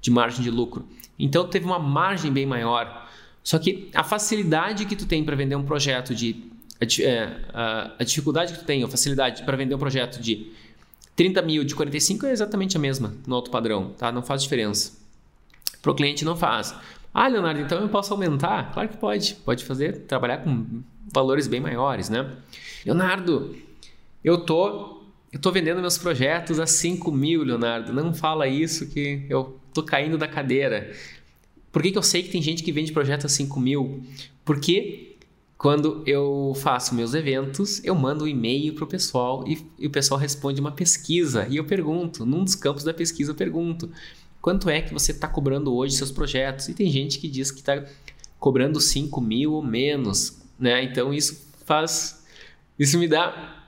de 0.00 0.10
margem 0.10 0.42
de 0.42 0.50
lucro. 0.50 0.84
Então 1.16 1.46
teve 1.46 1.64
uma 1.64 1.78
margem 1.78 2.32
bem 2.32 2.44
maior. 2.44 3.08
Só 3.40 3.56
que 3.60 3.88
a 3.94 4.02
facilidade 4.02 4.84
que 4.84 4.96
tu 4.96 5.06
tem 5.06 5.22
para 5.22 5.36
vender 5.36 5.54
um 5.54 5.62
projeto 5.62 6.12
de 6.12 6.50
a, 6.80 7.02
é, 7.02 7.40
a, 7.52 7.92
a 7.98 8.04
dificuldade 8.04 8.52
que 8.52 8.60
tu 8.60 8.64
tem, 8.64 8.82
a 8.82 8.88
facilidade 8.88 9.42
para 9.44 9.56
vender 9.56 9.74
um 9.74 9.78
projeto 9.78 10.20
de 10.20 10.52
30 11.14 11.42
mil 11.42 11.64
de 11.64 11.74
45 11.74 12.26
é 12.26 12.32
exatamente 12.32 12.76
a 12.76 12.80
mesma 12.80 13.14
no 13.26 13.34
alto 13.34 13.50
padrão, 13.50 13.90
tá? 13.90 14.10
Não 14.10 14.22
faz 14.22 14.42
diferença. 14.42 14.92
Para 15.80 15.92
o 15.92 15.94
cliente 15.94 16.24
não 16.24 16.36
faz. 16.36 16.74
Ah, 17.12 17.28
Leonardo, 17.28 17.60
então 17.60 17.80
eu 17.80 17.88
posso 17.88 18.12
aumentar? 18.12 18.72
Claro 18.72 18.88
que 18.88 18.96
pode. 18.96 19.34
Pode 19.44 19.64
fazer, 19.64 20.00
trabalhar 20.06 20.38
com 20.38 20.82
valores 21.12 21.46
bem 21.46 21.60
maiores, 21.60 22.08
né? 22.08 22.30
Leonardo, 22.86 23.54
eu 24.24 24.38
tô, 24.46 25.02
eu 25.30 25.38
tô 25.38 25.52
vendendo 25.52 25.80
meus 25.80 25.98
projetos 25.98 26.58
a 26.58 26.66
5 26.66 27.12
mil, 27.12 27.42
Leonardo. 27.44 27.92
Não 27.92 28.14
fala 28.14 28.48
isso 28.48 28.88
que 28.88 29.26
eu 29.28 29.60
tô 29.74 29.82
caindo 29.82 30.16
da 30.16 30.26
cadeira. 30.26 30.92
Por 31.70 31.82
que, 31.82 31.92
que 31.92 31.98
eu 31.98 32.02
sei 32.02 32.22
que 32.22 32.30
tem 32.30 32.40
gente 32.40 32.62
que 32.62 32.72
vende 32.72 32.92
projeto 32.92 33.26
a 33.26 33.28
5 33.28 33.60
mil? 33.60 34.02
Porque 34.44 35.11
quando 35.62 36.02
eu 36.04 36.54
faço 36.56 36.92
meus 36.92 37.14
eventos, 37.14 37.82
eu 37.84 37.94
mando 37.94 38.24
um 38.24 38.26
e-mail 38.26 38.74
para 38.74 38.82
o 38.82 38.86
pessoal 38.86 39.44
e, 39.46 39.64
e, 39.78 39.86
o 39.86 39.90
pessoal 39.90 40.18
responde 40.18 40.60
uma 40.60 40.72
pesquisa. 40.72 41.46
E 41.48 41.56
eu 41.56 41.64
pergunto, 41.64 42.26
num 42.26 42.42
dos 42.42 42.56
campos 42.56 42.82
da 42.82 42.92
pesquisa, 42.92 43.30
eu 43.30 43.34
pergunto: 43.36 43.88
quanto 44.40 44.68
é 44.68 44.82
que 44.82 44.92
você 44.92 45.12
está 45.12 45.28
cobrando 45.28 45.72
hoje 45.72 45.94
seus 45.94 46.10
projetos? 46.10 46.68
E 46.68 46.74
tem 46.74 46.90
gente 46.90 47.20
que 47.20 47.28
diz 47.28 47.52
que 47.52 47.60
está 47.60 47.80
cobrando 48.40 48.80
5 48.80 49.20
mil 49.20 49.52
ou 49.52 49.62
menos, 49.62 50.42
né? 50.58 50.82
Então 50.82 51.14
isso 51.14 51.48
faz. 51.64 52.26
Isso 52.76 52.98
me 52.98 53.06
dá. 53.06 53.62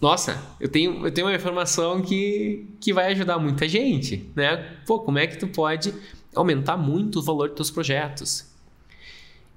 Nossa, 0.00 0.40
eu 0.60 0.68
tenho, 0.68 1.04
eu 1.04 1.10
tenho 1.10 1.26
uma 1.26 1.34
informação 1.34 2.00
que, 2.00 2.64
que 2.80 2.92
vai 2.92 3.10
ajudar 3.10 3.40
muita 3.40 3.68
gente, 3.68 4.30
né? 4.36 4.56
Pô, 4.86 5.00
como 5.00 5.18
é 5.18 5.26
que 5.26 5.36
tu 5.36 5.48
pode 5.48 5.92
aumentar 6.32 6.76
muito 6.76 7.18
o 7.18 7.22
valor 7.22 7.48
dos 7.48 7.56
teus 7.56 7.70
projetos? 7.72 8.46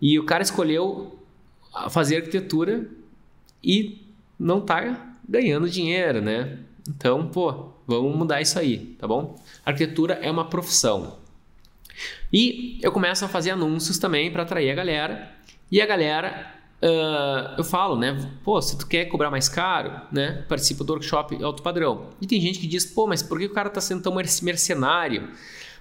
E 0.01 0.17
o 0.17 0.25
cara 0.25 0.41
escolheu 0.41 1.19
fazer 1.89 2.18
arquitetura 2.18 2.88
e 3.63 4.08
não 4.39 4.62
tá 4.62 5.15
ganhando 5.27 5.70
dinheiro, 5.70 6.22
né? 6.22 6.60
Então, 6.88 7.27
pô, 7.27 7.70
vamos 7.88 8.15
mudar 8.15 8.42
isso 8.42 8.60
aí, 8.60 8.96
tá 9.00 9.08
bom? 9.08 9.39
Arquitetura 9.65 10.15
é 10.15 10.30
uma 10.30 10.46
profissão. 10.46 11.18
E 12.32 12.80
eu 12.82 12.92
começo 12.92 13.24
a 13.24 13.27
fazer 13.27 13.51
anúncios 13.51 13.98
também 13.98 14.32
para 14.32 14.44
atrair 14.44 14.72
a 14.72 14.75
galera. 14.75 15.32
E 15.72 15.82
a 15.82 15.86
galera, 15.86 16.51
uh, 16.82 17.56
eu 17.58 17.63
falo, 17.63 17.98
né? 17.98 18.30
Pô, 18.44 18.62
se 18.62 18.77
tu 18.77 18.88
quer 18.88 19.06
cobrar 19.06 19.30
mais 19.32 19.48
caro, 19.48 20.01
né? 20.12 20.44
Participa 20.50 20.84
do 20.84 20.94
workshop 20.94 21.42
alto 21.44 21.63
padrão. 21.63 22.10
E 22.20 22.27
tem 22.27 22.42
gente 22.42 22.60
que 22.60 22.68
diz, 22.68 22.86
pô, 22.86 23.08
mas 23.08 23.24
por 23.24 23.39
que 23.39 23.46
o 23.46 23.53
cara 23.53 23.70
tá 23.70 23.80
sendo 23.80 24.01
tão 24.01 24.13
mercenário? 24.13 25.30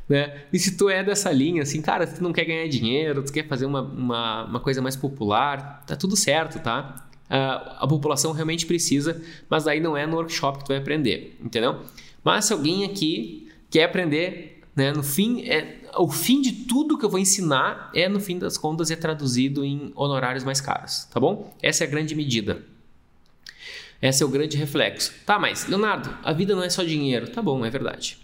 Né? 0.08 0.42
E 0.52 0.58
se 0.58 0.76
tu 0.76 0.90
é 0.90 1.02
dessa 1.02 1.30
linha, 1.30 1.62
assim, 1.62 1.80
cara, 1.80 2.06
tu 2.06 2.22
não 2.22 2.32
quer 2.32 2.44
ganhar 2.44 2.68
dinheiro, 2.68 3.22
tu 3.22 3.32
quer 3.32 3.46
fazer 3.46 3.66
uma, 3.66 3.82
uma, 3.82 4.44
uma 4.44 4.60
coisa 4.60 4.82
mais 4.82 4.96
popular, 4.96 5.84
tá 5.86 5.96
tudo 5.96 6.16
certo, 6.16 6.58
tá? 6.58 7.06
Uh, 7.30 7.78
a 7.78 7.86
população 7.88 8.32
realmente 8.32 8.66
precisa, 8.66 9.22
mas 9.48 9.66
aí 9.66 9.80
não 9.80 9.96
é 9.96 10.06
no 10.06 10.16
workshop 10.16 10.58
que 10.58 10.64
tu 10.64 10.68
vai 10.68 10.76
aprender, 10.76 11.36
entendeu? 11.42 11.80
Mas 12.22 12.44
se 12.44 12.52
alguém 12.52 12.84
aqui 12.84 13.48
quer 13.70 13.84
aprender, 13.84 14.60
né, 14.76 14.92
no 14.92 15.02
fim, 15.02 15.48
é, 15.48 15.80
o 15.96 16.10
fim 16.10 16.42
de 16.42 16.52
tudo 16.52 16.98
que 16.98 17.04
eu 17.04 17.08
vou 17.08 17.18
ensinar 17.18 17.90
é, 17.94 18.08
no 18.08 18.20
fim 18.20 18.38
das 18.38 18.58
contas, 18.58 18.90
é 18.90 18.96
traduzido 18.96 19.64
em 19.64 19.92
honorários 19.94 20.44
mais 20.44 20.60
caros, 20.60 21.04
tá 21.04 21.18
bom? 21.18 21.54
Essa 21.62 21.84
é 21.84 21.86
a 21.86 21.90
grande 21.90 22.14
medida. 22.14 22.62
Esse 24.02 24.22
é 24.22 24.26
o 24.26 24.28
grande 24.28 24.56
reflexo. 24.56 25.14
Tá, 25.24 25.38
mas, 25.38 25.68
Leonardo, 25.68 26.14
a 26.24 26.32
vida 26.32 26.56
não 26.56 26.62
é 26.64 26.68
só 26.68 26.82
dinheiro. 26.82 27.30
Tá 27.30 27.40
bom, 27.40 27.64
é 27.64 27.70
verdade. 27.70 28.18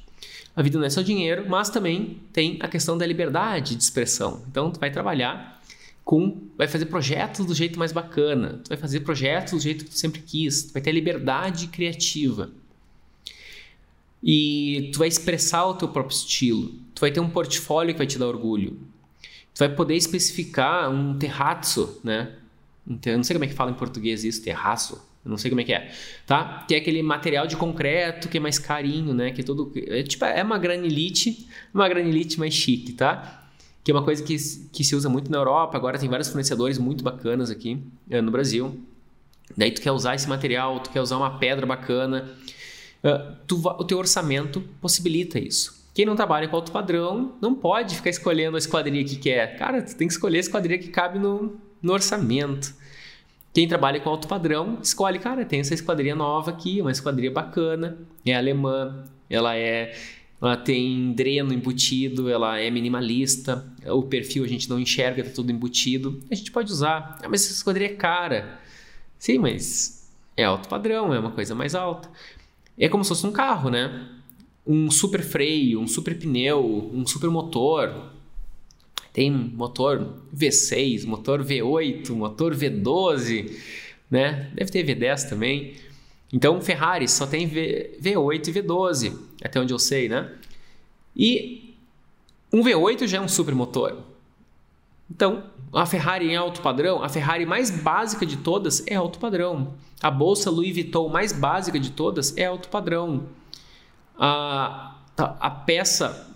A 0.59 0.63
vida 0.63 0.77
não 0.77 0.85
é 0.85 0.91
só 0.91 1.03
dinheiro, 1.03 1.49
mas 1.49 1.71
também 1.71 2.21
tem 2.33 2.59
a 2.61 2.67
questão 2.67 2.99
da 2.99 3.07
liberdade 3.07 3.77
de 3.77 3.83
expressão. 3.85 4.43
Então, 4.51 4.73
tu 4.73 4.81
vai 4.81 4.91
trabalhar 4.91 5.63
com, 6.05 6.49
vai 6.57 6.67
fazer 6.67 6.87
projetos 6.87 7.47
do 7.47 7.55
jeito 7.55 7.79
mais 7.79 7.93
bacana, 7.93 8.61
tu 8.65 8.71
vai 8.71 8.77
fazer 8.77 8.99
projetos 9.01 9.53
do 9.53 9.61
jeito 9.61 9.85
que 9.85 9.91
tu 9.93 9.97
sempre 9.97 10.21
quis, 10.21 10.65
tu 10.65 10.73
vai 10.73 10.83
ter 10.83 10.91
liberdade 10.91 11.69
criativa. 11.69 12.51
E 14.21 14.91
tu 14.93 14.99
vai 14.99 15.07
expressar 15.07 15.65
o 15.65 15.75
teu 15.75 15.87
próprio 15.87 16.17
estilo. 16.17 16.75
Tu 16.93 17.03
vai 17.03 17.13
ter 17.13 17.21
um 17.21 17.31
portfólio 17.31 17.95
que 17.95 17.99
vai 17.99 18.07
te 18.09 18.19
dar 18.19 18.27
orgulho. 18.27 18.81
Tu 19.55 19.61
vai 19.61 19.69
poder 19.69 19.95
especificar 19.95 20.91
um 20.91 21.17
terrazzo, 21.17 22.01
né? 22.03 22.35
Não 22.85 23.23
sei 23.23 23.35
como 23.35 23.45
é 23.45 23.47
que 23.47 23.55
fala 23.55 23.71
em 23.71 23.75
português 23.75 24.25
isso, 24.25 24.43
terraço 24.43 25.07
não 25.25 25.37
sei 25.37 25.51
como 25.51 25.61
é 25.61 25.65
que 25.65 25.73
é, 25.73 25.91
tá? 26.27 26.65
Que 26.67 26.75
é 26.75 26.79
aquele 26.79 27.03
material 27.03 27.47
de 27.47 27.57
concreto 27.57 28.29
que 28.29 28.39
é 28.39 28.41
mais 28.41 28.59
carinho, 28.59 29.13
né? 29.13 29.31
Que 29.31 29.43
é 29.43 29.45
todo, 29.45 29.73
é, 29.77 30.03
tipo, 30.03 30.25
é 30.25 30.43
uma 30.43 30.59
granilite, 30.59 31.49
uma 31.73 31.89
granilite 31.89 32.39
mais 32.39 32.55
chique, 32.55 32.93
tá? 32.93 33.49
Que 33.85 33.91
é 33.91 33.95
uma 33.95 34.03
coisa 34.03 34.23
que, 34.23 34.37
que 34.73 34.85
se 34.85 34.95
usa 34.95 35.09
muito 35.09 35.31
na 35.31 35.39
Europa, 35.39 35.77
agora 35.77 35.99
tem 35.99 36.09
vários 36.09 36.29
fornecedores 36.29 36.79
muito 36.79 37.05
bacanas 37.05 37.51
aqui 37.51 37.83
é, 38.09 38.21
no 38.21 38.31
Brasil. 38.31 38.81
Daí 39.57 39.71
tu 39.71 39.81
quer 39.81 39.93
usar 39.93 40.15
esse 40.15 40.29
material, 40.29 40.81
tu 40.81 40.91
quer 40.91 41.01
usar 41.01 41.17
uma 41.17 41.39
pedra 41.39 41.67
bacana, 41.67 42.31
uh, 43.03 43.37
tu, 43.47 43.57
o 43.57 43.85
teu 43.85 43.99
orçamento 43.99 44.61
possibilita 44.81 45.39
isso. 45.39 45.79
Quem 45.95 46.07
não 46.07 46.15
trabalha 46.15 46.47
com 46.47 46.55
alto 46.55 46.71
padrão 46.71 47.33
não 47.41 47.55
pode 47.55 47.97
ficar 47.97 48.11
escolhendo 48.11 48.57
a 48.57 48.59
esquadria 48.59 49.03
que 49.05 49.17
quer. 49.17 49.57
Cara, 49.57 49.83
tu 49.83 49.97
tem 49.97 50.07
que 50.07 50.13
escolher 50.13 50.37
a 50.37 50.41
esquadria 50.41 50.79
que 50.79 50.89
cabe 50.89 51.19
no, 51.19 51.57
no 51.83 51.93
orçamento. 51.93 52.73
Quem 53.59 53.67
trabalha 53.67 53.99
com 53.99 54.09
alto 54.09 54.29
padrão 54.29 54.79
escolhe, 54.81 55.19
cara, 55.19 55.45
tem 55.45 55.59
essa 55.59 55.75
esquadria 55.75 56.15
nova 56.15 56.53
aqui, 56.53 56.81
uma 56.81 56.93
esquadria 56.93 57.29
bacana, 57.29 57.99
é 58.25 58.33
alemã, 58.33 59.05
ela 59.29 59.57
é 59.57 59.99
ela 60.41 60.57
tem 60.57 61.13
dreno 61.13 61.53
embutido, 61.53 62.31
ela 62.31 62.57
é 62.61 62.71
minimalista, 62.71 63.69
o 63.85 64.05
perfil 64.05 64.45
a 64.45 64.47
gente 64.47 64.71
não 64.71 64.79
enxerga, 64.79 65.25
tá 65.25 65.31
tudo 65.31 65.51
embutido. 65.51 66.23
A 66.31 66.37
gente 66.37 66.53
pode 66.53 66.71
usar. 66.71 67.19
Ah, 67.21 67.29
mas 67.29 67.47
essa 67.47 67.55
esquadria 67.55 67.89
é 67.89 67.95
cara. 67.95 68.61
Sim, 69.19 69.39
mas 69.39 70.09
é 70.37 70.45
alto 70.45 70.69
padrão, 70.69 71.13
é 71.13 71.19
uma 71.19 71.33
coisa 71.33 71.53
mais 71.53 71.75
alta. 71.75 72.09
É 72.79 72.89
como 72.89 73.03
se 73.03 73.09
fosse 73.09 73.27
um 73.27 73.33
carro, 73.33 73.71
né? 73.71 74.09
Um 74.65 74.89
super 74.89 75.21
freio, 75.21 75.81
um 75.81 75.89
super 75.89 76.17
pneu, 76.17 76.93
um 76.95 77.05
super 77.05 77.29
motor. 77.29 78.13
Tem 79.19 79.33
motor 79.33 80.15
V6, 80.33 81.05
motor 81.05 81.43
V8, 81.43 82.09
motor 82.11 82.55
V12, 82.55 83.53
né? 84.09 84.49
Deve 84.55 84.71
ter 84.71 84.87
V10 84.87 85.29
também. 85.29 85.75
Então, 86.33 86.61
Ferrari 86.61 87.09
só 87.09 87.27
tem 87.27 87.45
v, 87.45 87.99
V8 88.01 88.47
e 88.47 88.53
V12, 88.53 89.19
até 89.43 89.61
onde 89.61 89.75
eu 89.75 89.79
sei, 89.81 90.09
né? 90.09 90.33
E 91.17 91.75
um 92.53 92.63
V8 92.63 93.09
já 93.09 93.19
é 93.19 93.21
um 93.21 93.27
super 93.27 93.57
motor. 93.57 94.05
Então, 95.11 95.43
a 95.73 95.85
Ferrari 95.85 96.31
em 96.31 96.37
alto 96.37 96.61
padrão, 96.61 97.03
a 97.03 97.09
Ferrari 97.09 97.45
mais 97.45 97.73
básica 97.73 98.25
de 98.25 98.37
todas 98.37 98.87
é 98.87 98.95
alto 98.95 99.19
padrão. 99.19 99.75
A 100.01 100.13
bolsa 100.13 100.49
Louis 100.49 100.73
Vuitton 100.73 101.09
mais 101.09 101.33
básica 101.33 101.81
de 101.81 101.91
todas 101.91 102.37
é 102.37 102.45
alto 102.45 102.69
padrão. 102.69 103.27
A, 104.17 104.97
a 105.17 105.51
peça 105.51 106.33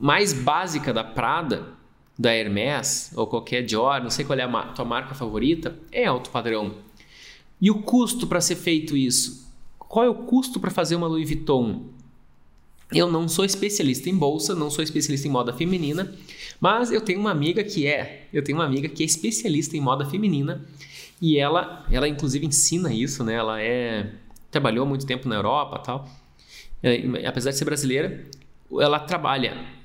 mais 0.00 0.32
básica 0.32 0.92
da 0.92 1.04
Prada 1.04 1.77
da 2.18 2.34
Hermès 2.34 3.12
ou 3.14 3.26
qualquer 3.26 3.62
Dior, 3.62 4.02
não 4.02 4.10
sei 4.10 4.24
qual 4.24 4.38
é 4.38 4.42
a 4.42 4.62
tua 4.72 4.84
marca 4.84 5.14
favorita, 5.14 5.78
é 5.92 6.04
alto 6.06 6.30
padrão. 6.30 6.74
E 7.60 7.70
o 7.70 7.82
custo 7.82 8.26
para 8.26 8.40
ser 8.40 8.56
feito 8.56 8.96
isso? 8.96 9.48
Qual 9.78 10.04
é 10.04 10.08
o 10.08 10.14
custo 10.14 10.58
para 10.58 10.70
fazer 10.70 10.96
uma 10.96 11.06
Louis 11.06 11.28
Vuitton? 11.28 11.86
Eu 12.92 13.10
não 13.10 13.28
sou 13.28 13.44
especialista 13.44 14.08
em 14.08 14.16
bolsa, 14.16 14.54
não 14.54 14.70
sou 14.70 14.82
especialista 14.82 15.28
em 15.28 15.30
moda 15.30 15.52
feminina, 15.52 16.14
mas 16.60 16.90
eu 16.90 17.00
tenho 17.00 17.20
uma 17.20 17.30
amiga 17.30 17.62
que 17.62 17.86
é, 17.86 18.26
eu 18.32 18.42
tenho 18.42 18.58
uma 18.58 18.64
amiga 18.64 18.88
que 18.88 19.02
é 19.02 19.06
especialista 19.06 19.76
em 19.76 19.80
moda 19.80 20.06
feminina 20.06 20.64
e 21.20 21.38
ela, 21.38 21.86
ela 21.90 22.08
inclusive 22.08 22.46
ensina 22.46 22.92
isso, 22.92 23.22
né? 23.22 23.34
Ela 23.34 23.60
é 23.60 24.12
trabalhou 24.50 24.86
muito 24.86 25.06
tempo 25.06 25.28
na 25.28 25.34
Europa, 25.34 25.78
tal. 25.78 26.08
É, 26.82 27.26
apesar 27.26 27.50
de 27.50 27.58
ser 27.58 27.64
brasileira, 27.66 28.24
ela 28.80 28.98
trabalha 28.98 29.77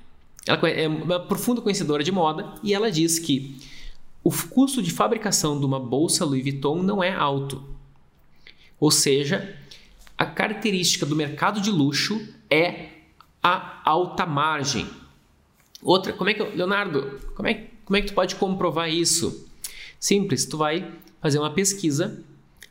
ela 0.45 0.69
é 0.69 0.87
uma 0.87 1.19
profunda 1.19 1.61
conhecedora 1.61 2.03
de 2.03 2.11
moda 2.11 2.55
e 2.61 2.73
ela 2.73 2.91
diz 2.91 3.17
que 3.19 3.55
o 4.23 4.31
custo 4.31 4.81
de 4.81 4.91
fabricação 4.91 5.59
de 5.59 5.65
uma 5.65 5.79
bolsa 5.79 6.25
Louis 6.25 6.43
Vuitton 6.43 6.81
não 6.81 7.03
é 7.03 7.13
alto. 7.13 7.63
Ou 8.79 8.91
seja, 8.91 9.57
a 10.17 10.25
característica 10.25 11.05
do 11.05 11.15
mercado 11.15 11.61
de 11.61 11.71
luxo 11.71 12.21
é 12.49 12.89
a 13.41 13.81
alta 13.89 14.25
margem. 14.25 14.87
Outra, 15.81 16.13
como 16.13 16.29
é 16.29 16.33
que 16.33 16.43
Leonardo, 16.43 17.19
como 17.35 17.47
é, 17.47 17.67
como 17.85 17.97
é 17.97 18.01
que 18.01 18.07
tu 18.07 18.13
pode 18.13 18.35
comprovar 18.35 18.89
isso? 18.89 19.47
Simples, 19.99 20.45
tu 20.45 20.57
vai 20.57 20.93
fazer 21.21 21.39
uma 21.39 21.53
pesquisa 21.53 22.23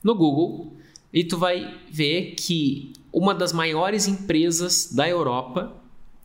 no 0.02 0.14
Google 0.14 0.76
e 1.12 1.24
tu 1.24 1.36
vai 1.38 1.78
ver 1.90 2.34
que 2.36 2.92
uma 3.12 3.34
das 3.34 3.52
maiores 3.52 4.06
empresas 4.08 4.92
da 4.92 5.08
Europa 5.08 5.74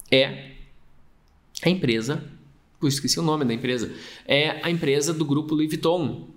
é 0.10 0.57
a 1.68 1.72
empresa, 1.72 2.24
eu 2.82 2.88
esqueci 2.88 3.20
o 3.20 3.24
nome 3.24 3.46
da 3.46 3.54
empresa, 3.54 3.92
é 4.26 4.60
a 4.64 4.70
empresa 4.70 5.14
do 5.14 5.26
grupo 5.26 5.54
Louis 5.54 5.70
Vuitton. 5.70 6.28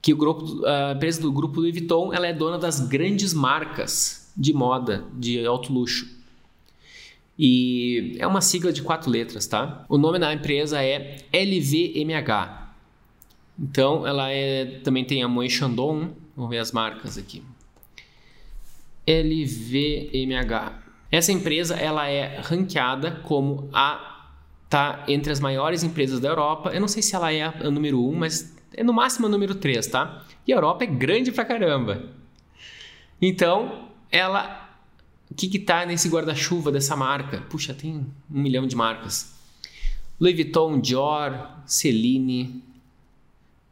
Que 0.00 0.12
o 0.12 0.16
grupo, 0.16 0.64
a 0.64 0.92
empresa 0.92 1.20
do 1.20 1.32
grupo 1.32 1.60
Louis 1.60 1.72
Vuitton 1.72 2.12
ela 2.12 2.26
é 2.26 2.32
dona 2.32 2.58
das 2.58 2.80
grandes 2.80 3.34
marcas 3.34 4.32
de 4.36 4.52
moda, 4.52 5.04
de 5.14 5.44
alto 5.44 5.72
luxo. 5.72 6.16
E 7.38 8.16
é 8.18 8.26
uma 8.26 8.40
sigla 8.40 8.72
de 8.72 8.82
quatro 8.82 9.10
letras, 9.10 9.46
tá? 9.46 9.84
O 9.88 9.96
nome 9.96 10.18
da 10.18 10.32
empresa 10.32 10.82
é 10.82 11.18
LVMH. 11.32 12.68
Então, 13.58 14.06
ela 14.06 14.30
é, 14.30 14.80
também 14.82 15.04
tem 15.04 15.22
a 15.22 15.28
Moët 15.28 15.50
Chandon. 15.50 16.10
Vamos 16.36 16.50
ver 16.50 16.58
as 16.58 16.72
marcas 16.72 17.16
aqui. 17.16 17.42
LVMH. 19.06 20.87
Essa 21.10 21.32
empresa 21.32 21.74
ela 21.74 22.08
é 22.08 22.40
ranqueada 22.40 23.20
como 23.22 23.68
a 23.72 24.16
tá 24.68 25.04
entre 25.08 25.32
as 25.32 25.40
maiores 25.40 25.82
empresas 25.82 26.20
da 26.20 26.28
Europa. 26.28 26.70
Eu 26.70 26.80
não 26.80 26.88
sei 26.88 27.02
se 27.02 27.14
ela 27.14 27.32
é 27.32 27.42
a, 27.42 27.70
número 27.70 28.04
1, 28.04 28.08
um, 28.08 28.14
mas 28.14 28.54
é 28.74 28.84
no 28.84 28.92
máximo 28.92 29.26
a 29.26 29.30
número 29.30 29.54
3, 29.54 29.86
tá? 29.86 30.24
E 30.46 30.52
a 30.52 30.56
Europa 30.56 30.84
é 30.84 30.86
grande 30.86 31.32
pra 31.32 31.44
caramba. 31.44 32.04
Então, 33.20 33.88
ela 34.10 34.68
o 35.30 35.34
que 35.34 35.48
que 35.48 35.58
tá 35.58 35.84
nesse 35.84 36.08
guarda-chuva 36.08 36.72
dessa 36.72 36.96
marca? 36.96 37.42
Puxa, 37.42 37.74
tem 37.74 38.06
um 38.30 38.40
milhão 38.40 38.66
de 38.66 38.74
marcas. 38.74 39.34
Louis 40.18 40.34
Vuitton, 40.34 40.80
Dior, 40.80 41.48
Celine, 41.66 42.62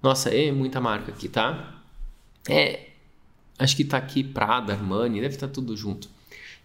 Nossa, 0.02 0.31
é 0.31 0.52
muita 0.52 0.81
marca 0.81 1.11
aqui, 1.11 1.28
tá? 1.28 1.81
É, 2.49 2.90
acho 3.59 3.75
que 3.75 3.85
tá 3.85 3.97
aqui 3.97 4.23
Prada, 4.23 4.75
Armani, 4.75 5.21
deve 5.21 5.35
estar 5.35 5.49
tá 5.49 5.52
tudo 5.52 5.76
junto. 5.76 6.09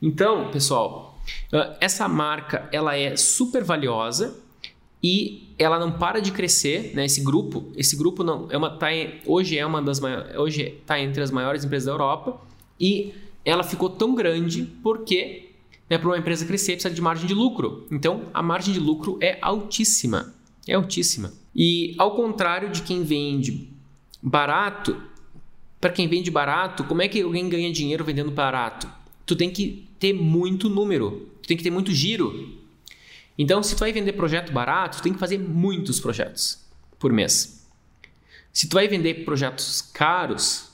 Então, 0.01 0.49
pessoal, 0.51 1.19
ah, 1.53 1.77
essa 1.79 2.07
marca 2.07 2.67
ela 2.71 2.97
é 2.97 3.15
super 3.15 3.63
valiosa 3.63 4.37
e 5.03 5.53
ela 5.57 5.79
não 5.79 5.91
para 5.91 6.19
de 6.19 6.31
crescer, 6.31 6.93
né? 6.95 7.05
Esse 7.05 7.21
grupo, 7.23 7.71
esse 7.75 7.95
grupo 7.95 8.23
não 8.23 8.47
é 8.49 8.57
uma 8.57 8.69
tá 8.69 8.87
hoje 9.25 9.57
é 9.57 9.65
uma 9.65 9.81
das 9.81 9.99
maiores, 9.99 10.35
hoje 10.35 10.61
está 10.79 10.99
entre 10.99 11.21
as 11.21 11.31
maiores 11.31 11.63
empresas 11.63 11.85
da 11.85 11.91
Europa 11.91 12.39
e 12.79 13.13
ela 13.43 13.63
ficou 13.63 13.89
tão 13.89 14.13
grande 14.15 14.63
porque 14.83 15.49
né, 15.89 15.97
para 15.97 16.07
uma 16.07 16.17
empresa 16.17 16.45
crescer 16.45 16.73
precisa 16.73 16.93
de 16.93 17.01
margem 17.01 17.27
de 17.27 17.33
lucro. 17.33 17.85
Então 17.91 18.23
a 18.33 18.41
margem 18.41 18.73
de 18.73 18.79
lucro 18.79 19.17
é 19.21 19.37
altíssima, 19.41 20.33
é 20.67 20.73
altíssima. 20.73 21.33
E 21.55 21.95
ao 21.97 22.15
contrário 22.15 22.69
de 22.69 22.81
quem 22.81 23.03
vende 23.03 23.69
barato, 24.21 25.01
para 25.79 25.91
quem 25.91 26.07
vende 26.07 26.29
barato, 26.31 26.83
como 26.83 27.01
é 27.01 27.07
que 27.07 27.21
alguém 27.21 27.49
ganha 27.49 27.71
dinheiro 27.71 28.05
vendendo 28.05 28.31
barato? 28.31 28.87
Tu 29.25 29.35
tem 29.35 29.49
que 29.51 29.87
ter 29.99 30.13
muito 30.13 30.69
número, 30.69 31.29
tu 31.41 31.47
tem 31.47 31.57
que 31.57 31.63
ter 31.63 31.69
muito 31.69 31.91
giro. 31.91 32.59
Então, 33.37 33.63
se 33.63 33.75
tu 33.75 33.79
vai 33.79 33.91
vender 33.91 34.13
projeto 34.13 34.51
barato, 34.51 34.97
tu 34.97 35.03
tem 35.03 35.13
que 35.13 35.19
fazer 35.19 35.37
muitos 35.37 35.99
projetos 35.99 36.59
por 36.99 37.11
mês. 37.11 37.67
Se 38.53 38.67
tu 38.67 38.73
vai 38.73 38.87
vender 38.87 39.25
projetos 39.25 39.81
caros, 39.81 40.69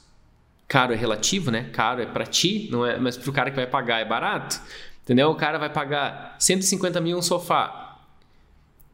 caro 0.67 0.93
é 0.93 0.95
relativo, 0.95 1.51
né? 1.51 1.69
Caro 1.71 2.01
é 2.01 2.05
para 2.05 2.25
ti, 2.25 2.67
não 2.71 2.85
é, 2.85 2.99
mas 2.99 3.15
para 3.15 3.29
o 3.29 3.33
cara 3.33 3.49
que 3.49 3.55
vai 3.55 3.67
pagar 3.67 3.99
é 3.99 4.05
barato. 4.05 4.59
Entendeu? 5.03 5.29
O 5.29 5.35
cara 5.35 5.57
vai 5.57 5.71
pagar 5.71 6.35
150 6.39 6.99
mil 6.99 7.17
um 7.17 7.21
sofá 7.21 7.99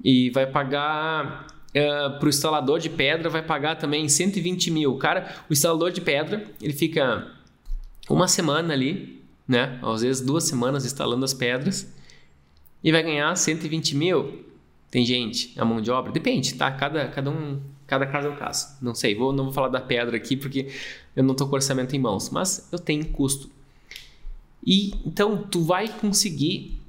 e 0.04 0.30
vai 0.30 0.46
pagar 0.46 1.48
uh, 1.74 2.28
instalador 2.28 2.80
de 2.80 2.90
pedra 2.90 3.30
vai 3.30 3.42
pagar 3.42 3.78
também 3.78 4.08
120 4.08 4.70
mil. 4.70 4.94
O 4.94 4.98
cara, 4.98 5.34
o 5.50 5.54
instalador 5.54 5.92
de 5.92 6.02
pedra, 6.02 6.46
ele 6.62 6.74
fica 6.74 7.28
uma 8.10 8.28
semana 8.28 8.74
ali, 8.74 9.23
né? 9.48 9.80
Às 9.82 10.02
vezes 10.02 10.22
duas 10.26 10.46
semanas 10.46 10.86
instalando 10.86 11.26
as 11.26 11.34
pedras 11.34 11.92
e 12.84 12.92
vai 12.92 13.04
ganhar 13.04 13.36
120 13.36 13.96
mil. 13.96 14.46
Tem 14.90 15.06
gente, 15.06 15.54
a 15.58 15.66
mão 15.66 15.82
de 15.82 15.90
obra, 15.90 16.12
depende, 16.12 16.54
tá? 16.54 16.72
Cada, 16.72 17.08
cada 17.08 17.32
um, 17.32 17.60
cada 17.88 18.06
caso 18.06 18.28
é 18.28 18.32
um 18.32 18.36
caso. 18.36 18.68
Não 18.82 18.94
sei, 18.94 19.16
vou, 19.16 19.34
não 19.34 19.46
vou 19.46 19.54
falar 19.54 19.70
da 19.70 19.82
pedra 19.82 20.16
aqui 20.16 20.38
porque 20.38 20.68
eu 21.16 21.24
não 21.24 21.32
estou 21.32 21.48
com 21.48 21.56
orçamento 21.56 21.96
em 21.96 22.00
mãos, 22.00 22.30
mas 22.30 22.70
eu 22.72 22.78
tenho 22.78 23.06
custo. 23.10 23.50
E 24.66 24.94
então 25.06 25.44
tu 25.44 25.64
vai 25.64 25.88
conseguir, 25.88 26.80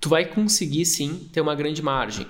tu 0.00 0.08
vai 0.08 0.24
conseguir 0.24 0.84
sim 0.86 1.28
ter 1.32 1.40
uma 1.40 1.54
grande 1.54 1.82
margem. 1.82 2.26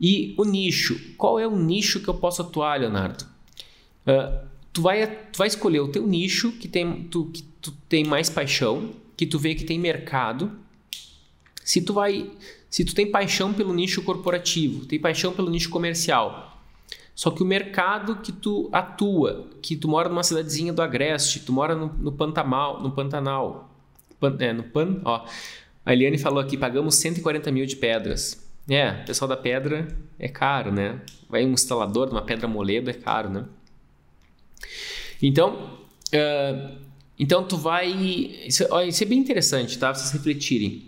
E 0.00 0.34
o 0.36 0.44
nicho, 0.44 1.14
qual 1.16 1.40
é 1.40 1.46
o 1.46 1.58
nicho 1.58 2.00
que 2.00 2.08
eu 2.08 2.14
posso 2.14 2.42
atuar, 2.42 2.78
Leonardo? 2.78 3.24
Uh, 4.06 4.46
tu, 4.72 4.82
vai, 4.82 5.06
tu 5.06 5.38
vai 5.38 5.48
escolher 5.48 5.80
o 5.80 5.88
teu 5.88 6.06
nicho 6.06 6.52
que 6.52 6.68
tem, 6.68 7.04
tu, 7.04 7.26
que 7.26 7.42
tu 7.60 7.72
tem 7.88 8.04
mais 8.04 8.30
paixão, 8.30 8.90
que 9.18 9.26
tu 9.26 9.38
vê 9.38 9.54
que 9.54 9.64
tem 9.64 9.78
mercado. 9.78 10.52
Se 11.64 11.82
tu 11.82 11.92
vai, 11.92 12.30
se 12.70 12.84
tu 12.84 12.94
tem 12.94 13.10
paixão 13.10 13.52
pelo 13.52 13.74
nicho 13.74 14.02
corporativo, 14.02 14.86
tem 14.86 14.98
paixão 14.98 15.32
pelo 15.34 15.50
nicho 15.50 15.68
comercial, 15.68 16.56
só 17.14 17.32
que 17.32 17.42
o 17.42 17.44
mercado 17.44 18.20
que 18.22 18.30
tu 18.30 18.70
atua, 18.72 19.48
que 19.60 19.74
tu 19.76 19.88
mora 19.88 20.08
numa 20.08 20.22
cidadezinha 20.22 20.72
do 20.72 20.80
Agreste, 20.80 21.40
tu 21.40 21.52
mora 21.52 21.74
no, 21.74 21.92
no 21.94 22.12
Pantanal, 22.12 22.80
no 22.80 22.92
Pantanal, 22.92 23.68
pan, 24.20 24.36
é, 24.38 24.52
no 24.52 24.62
Pan, 24.62 25.00
ó, 25.04 25.26
a 25.84 25.92
Eliane 25.92 26.16
falou 26.16 26.38
aqui, 26.38 26.56
pagamos 26.56 26.94
140 26.94 27.50
mil 27.50 27.66
de 27.66 27.74
pedras. 27.74 28.48
É, 28.70 29.02
o 29.02 29.04
pessoal 29.04 29.28
da 29.28 29.36
pedra 29.36 29.88
é 30.16 30.28
caro, 30.28 30.70
né? 30.70 31.00
Vai 31.28 31.44
um 31.44 31.52
instalador 31.52 32.06
de 32.06 32.12
uma 32.12 32.22
pedra 32.22 32.46
moledo 32.46 32.88
é 32.88 32.94
caro, 32.94 33.30
né? 33.30 33.44
Então, 35.20 35.76
uh, 36.14 36.87
então 37.18 37.42
tu 37.42 37.56
vai. 37.56 37.90
Isso, 38.46 38.66
ó, 38.70 38.82
isso 38.82 39.02
é 39.02 39.06
bem 39.06 39.18
interessante, 39.18 39.78
tá? 39.78 39.92
Vocês 39.92 40.12
refletirem. 40.12 40.86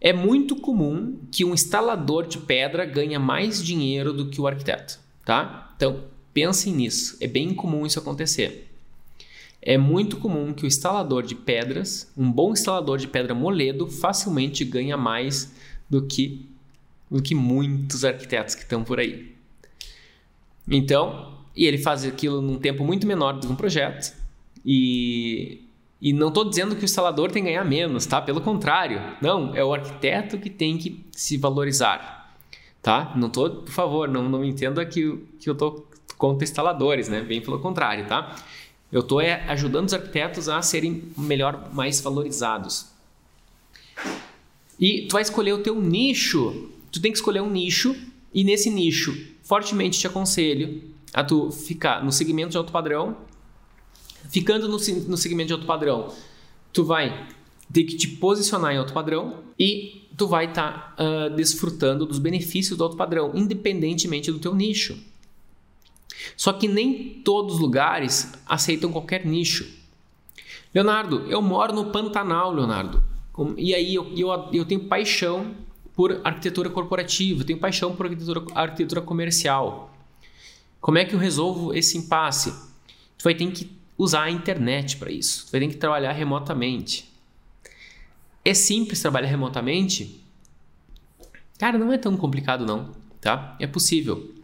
É 0.00 0.12
muito 0.12 0.56
comum 0.56 1.18
que 1.30 1.44
um 1.44 1.54
instalador 1.54 2.26
de 2.26 2.38
pedra 2.38 2.84
ganha 2.84 3.20
mais 3.20 3.62
dinheiro 3.62 4.12
do 4.12 4.28
que 4.28 4.40
o 4.40 4.46
arquiteto, 4.46 4.98
tá? 5.24 5.72
Então 5.76 6.04
pensem 6.32 6.74
nisso. 6.74 7.16
É 7.20 7.26
bem 7.26 7.54
comum 7.54 7.86
isso 7.86 7.98
acontecer. 7.98 8.68
É 9.60 9.78
muito 9.78 10.16
comum 10.16 10.52
que 10.52 10.64
o 10.64 10.66
instalador 10.66 11.22
de 11.22 11.36
pedras, 11.36 12.10
um 12.16 12.30
bom 12.30 12.52
instalador 12.52 12.98
de 12.98 13.06
pedra 13.06 13.32
moledo, 13.32 13.86
facilmente 13.86 14.64
ganha 14.64 14.96
mais 14.96 15.52
do 15.88 16.02
que 16.04 16.48
do 17.08 17.22
que 17.22 17.34
muitos 17.34 18.04
arquitetos 18.06 18.54
que 18.54 18.62
estão 18.62 18.82
por 18.82 18.98
aí. 18.98 19.36
Então, 20.66 21.38
e 21.54 21.66
ele 21.66 21.76
faz 21.76 22.04
aquilo 22.04 22.40
num 22.40 22.58
tempo 22.58 22.82
muito 22.84 23.06
menor 23.06 23.34
do 23.34 23.46
que 23.46 23.52
um 23.52 23.56
projeto. 23.56 24.16
E, 24.64 25.60
e 26.02 26.12
não 26.12 26.28
estou 26.28 26.44
dizendo 26.44 26.74
que 26.74 26.82
o 26.82 26.84
instalador 26.84 27.30
tem 27.30 27.44
que 27.44 27.48
ganhar 27.48 27.64
menos, 27.64 28.04
tá? 28.04 28.20
Pelo 28.20 28.40
contrário, 28.40 29.00
não, 29.22 29.54
é 29.54 29.64
o 29.64 29.72
arquiteto 29.72 30.36
que 30.36 30.50
tem 30.50 30.76
que 30.76 31.06
se 31.12 31.38
valorizar, 31.38 32.34
tá? 32.82 33.12
Não 33.16 33.30
tô, 33.30 33.48
por 33.48 33.72
favor, 33.72 34.08
não, 34.08 34.28
não 34.28 34.44
entenda 34.44 34.84
que, 34.84 35.18
que 35.38 35.48
eu 35.48 35.52
estou 35.52 35.88
contra 36.18 36.44
instaladores, 36.44 37.08
né? 37.08 37.20
Bem 37.20 37.40
pelo 37.40 37.60
contrário, 37.60 38.06
tá? 38.06 38.36
Eu 38.90 39.00
estou 39.00 39.20
é, 39.20 39.44
ajudando 39.48 39.86
os 39.86 39.94
arquitetos 39.94 40.48
a 40.48 40.60
serem 40.60 41.04
melhor, 41.16 41.70
mais 41.72 42.00
valorizados. 42.00 42.88
E 44.78 45.06
tu 45.08 45.12
vai 45.12 45.22
escolher 45.22 45.52
o 45.52 45.62
teu 45.62 45.80
nicho 45.80 46.68
tu 46.92 47.00
tem 47.00 47.10
que 47.10 47.18
escolher 47.18 47.40
um 47.40 47.50
nicho 47.50 47.96
e 48.32 48.44
nesse 48.44 48.70
nicho, 48.70 49.18
fortemente 49.42 49.98
te 49.98 50.06
aconselho 50.06 50.82
a 51.12 51.24
tu 51.24 51.50
ficar 51.50 52.04
no 52.04 52.12
segmento 52.12 52.50
de 52.50 52.56
alto 52.58 52.70
padrão. 52.70 53.16
Ficando 54.28 54.68
no, 54.68 54.76
no 54.76 55.16
segmento 55.16 55.48
de 55.48 55.52
alto 55.52 55.66
padrão, 55.66 56.12
tu 56.72 56.84
vai 56.84 57.28
ter 57.72 57.84
que 57.84 57.96
te 57.96 58.08
posicionar 58.08 58.74
em 58.74 58.78
alto 58.78 58.92
padrão 58.92 59.40
e 59.58 60.08
tu 60.16 60.26
vai 60.26 60.46
estar 60.46 60.94
tá, 60.96 61.04
uh, 61.04 61.34
desfrutando 61.34 62.06
dos 62.06 62.18
benefícios 62.18 62.76
do 62.76 62.84
alto 62.84 62.96
padrão, 62.96 63.32
independentemente 63.34 64.30
do 64.30 64.38
teu 64.38 64.54
nicho. 64.54 64.98
Só 66.36 66.52
que 66.52 66.68
nem 66.68 67.20
todos 67.24 67.54
os 67.54 67.60
lugares 67.60 68.32
aceitam 68.46 68.92
qualquer 68.92 69.24
nicho. 69.24 69.66
Leonardo, 70.74 71.26
eu 71.28 71.42
moro 71.42 71.72
no 71.74 71.86
Pantanal, 71.86 72.52
Leonardo. 72.52 73.02
E 73.56 73.74
aí 73.74 73.94
eu, 73.94 74.12
eu, 74.16 74.30
eu 74.52 74.64
tenho 74.64 74.84
paixão 74.84 75.54
por 75.94 76.20
arquitetura 76.24 76.70
corporativa, 76.70 77.44
tenho 77.44 77.58
paixão 77.58 77.94
por 77.94 78.06
arquitetura, 78.06 78.42
arquitetura 78.54 79.00
comercial. 79.00 79.94
Como 80.80 80.98
é 80.98 81.04
que 81.04 81.14
eu 81.14 81.18
resolvo 81.18 81.74
esse 81.74 81.96
impasse? 81.98 82.52
Tu 83.18 83.24
vai 83.24 83.34
ter 83.34 83.50
que 83.50 83.70
usar 83.96 84.24
a 84.24 84.30
internet 84.30 84.96
para 84.96 85.10
isso. 85.10 85.48
Vai 85.50 85.60
ter 85.60 85.68
que 85.68 85.76
trabalhar 85.76 86.12
remotamente. 86.12 87.10
É 88.44 88.54
simples 88.54 89.00
trabalhar 89.00 89.28
remotamente? 89.28 90.24
Cara, 91.58 91.78
não 91.78 91.92
é 91.92 91.98
tão 91.98 92.16
complicado 92.16 92.66
não, 92.66 92.92
tá? 93.20 93.56
É 93.60 93.66
possível. 93.66 94.34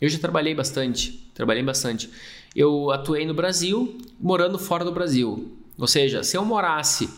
Eu 0.00 0.08
já 0.08 0.18
trabalhei 0.18 0.54
bastante, 0.54 1.30
trabalhei 1.34 1.62
bastante. 1.62 2.08
Eu 2.54 2.90
atuei 2.90 3.26
no 3.26 3.34
Brasil, 3.34 3.98
morando 4.20 4.58
fora 4.58 4.84
do 4.84 4.92
Brasil. 4.92 5.56
Ou 5.76 5.86
seja, 5.88 6.22
se 6.22 6.36
eu 6.36 6.44
morasse 6.44 7.08